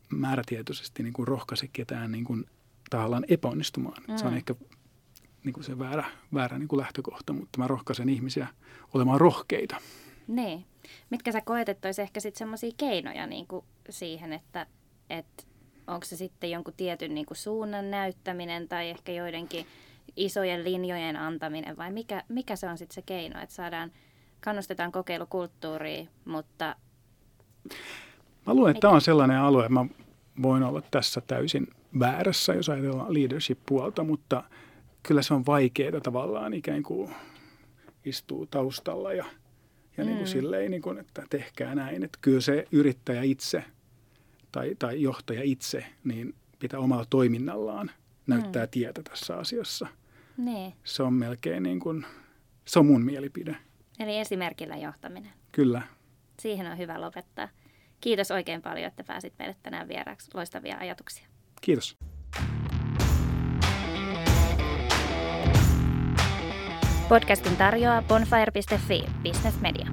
määrätietoisesti 0.09 1.03
niin 1.03 1.13
kuin 1.13 1.27
rohkaise 1.27 1.67
ketään 1.73 2.11
niin 2.11 2.23
kuin 2.23 2.45
tahallaan 2.89 3.25
epäonnistumaan. 3.27 4.03
Mm. 4.07 4.17
Se 4.17 4.25
on 4.25 4.37
ehkä 4.37 4.55
niin 5.43 5.53
kuin 5.53 5.63
se 5.63 5.79
väärä, 5.79 6.05
väärä 6.33 6.59
niin 6.59 6.67
kuin 6.67 6.79
lähtökohta, 6.79 7.33
mutta 7.33 7.59
mä 7.59 7.67
rohkaisen 7.67 8.09
ihmisiä 8.09 8.47
olemaan 8.93 9.21
rohkeita. 9.21 9.77
Niin. 10.27 10.65
Mitkä 11.09 11.31
sä 11.31 11.41
koet, 11.41 11.69
että 11.69 11.87
olisi 11.87 12.01
ehkä 12.01 12.19
sitten 12.19 12.39
semmoisia 12.39 12.71
keinoja 12.77 13.27
niin 13.27 13.47
kuin 13.47 13.65
siihen, 13.89 14.33
että, 14.33 14.67
että 15.09 15.43
onko 15.87 16.05
se 16.05 16.15
sitten 16.15 16.51
jonkun 16.51 16.73
tietyn 16.77 17.13
niin 17.13 17.25
kuin 17.25 17.37
suunnan 17.37 17.91
näyttäminen 17.91 18.67
tai 18.67 18.89
ehkä 18.89 19.11
joidenkin 19.11 19.65
isojen 20.15 20.63
linjojen 20.63 21.15
antaminen 21.15 21.77
vai 21.77 21.91
mikä, 21.91 22.23
mikä 22.29 22.55
se 22.55 22.69
on 22.69 22.77
sitten 22.77 22.95
se 22.95 23.01
keino, 23.01 23.41
että 23.41 23.55
saadaan, 23.55 23.91
kannustetaan 24.39 24.91
kokeilukulttuuriin, 24.91 26.09
mutta... 26.25 26.75
Mä 28.45 28.53
luulen, 28.53 28.71
että 28.71 28.81
tämä 28.81 28.93
on 28.93 29.01
sellainen 29.01 29.39
alue, 29.39 29.69
mä 29.69 29.85
voin 30.41 30.63
olla 30.63 30.81
tässä 30.91 31.21
täysin 31.21 31.67
väärässä, 31.99 32.53
jos 32.53 32.69
ajatellaan 32.69 33.13
leadership-puolta, 33.13 34.03
mutta– 34.03 34.43
kyllä 35.07 35.21
se 35.21 35.33
on 35.33 35.45
vaikeaa 35.45 36.01
tavallaan 36.01 36.53
ikään 36.53 36.83
kuin 36.83 37.15
istuu 38.05 38.45
taustalla 38.45 39.13
ja, 39.13 39.25
ja 39.97 40.03
mm. 40.03 40.07
niin 40.07 40.17
kuin 40.17 40.27
silleen, 40.27 40.71
niin 40.71 40.81
kuin, 40.81 40.97
että 40.97 41.23
tehkää 41.29 41.75
näin. 41.75 42.03
Että 42.03 42.17
kyllä 42.21 42.41
se 42.41 42.67
yrittäjä 42.71 43.21
itse 43.21 43.63
tai, 44.51 44.75
tai 44.79 45.01
johtaja 45.01 45.41
itse 45.43 45.85
niin 46.03 46.35
pitää 46.59 46.79
omalla 46.79 47.05
toiminnallaan 47.09 47.91
näyttää 48.27 48.65
mm. 48.65 48.69
tietä 48.69 49.03
tässä 49.03 49.37
asiassa. 49.37 49.87
Nee. 50.37 50.73
Se 50.83 51.03
on 51.03 51.13
melkein 51.13 51.63
niin 51.63 51.79
kuin, 51.79 52.05
se 52.65 52.79
on 52.79 52.85
mun 52.85 53.01
mielipide. 53.01 53.57
Eli 53.99 54.17
esimerkillä 54.17 54.75
johtaminen. 54.75 55.31
Kyllä. 55.51 55.81
siihen 56.39 56.67
on 56.71 56.77
hyvä 56.77 57.01
lopettaa. 57.01 57.49
Kiitos 58.01 58.31
oikein 58.31 58.61
paljon, 58.61 58.87
että 58.87 59.03
pääsit 59.03 59.33
meille 59.39 59.55
tänään 59.63 59.87
vieraaksi. 59.87 60.31
Loistavia 60.33 60.77
ajatuksia. 60.77 61.27
Kiitos. 61.61 61.97
Podcastin 67.09 67.55
tarjoaa 67.57 68.01
bonfire.fi 68.01 69.03
Business 69.23 69.61
Media. 69.61 69.87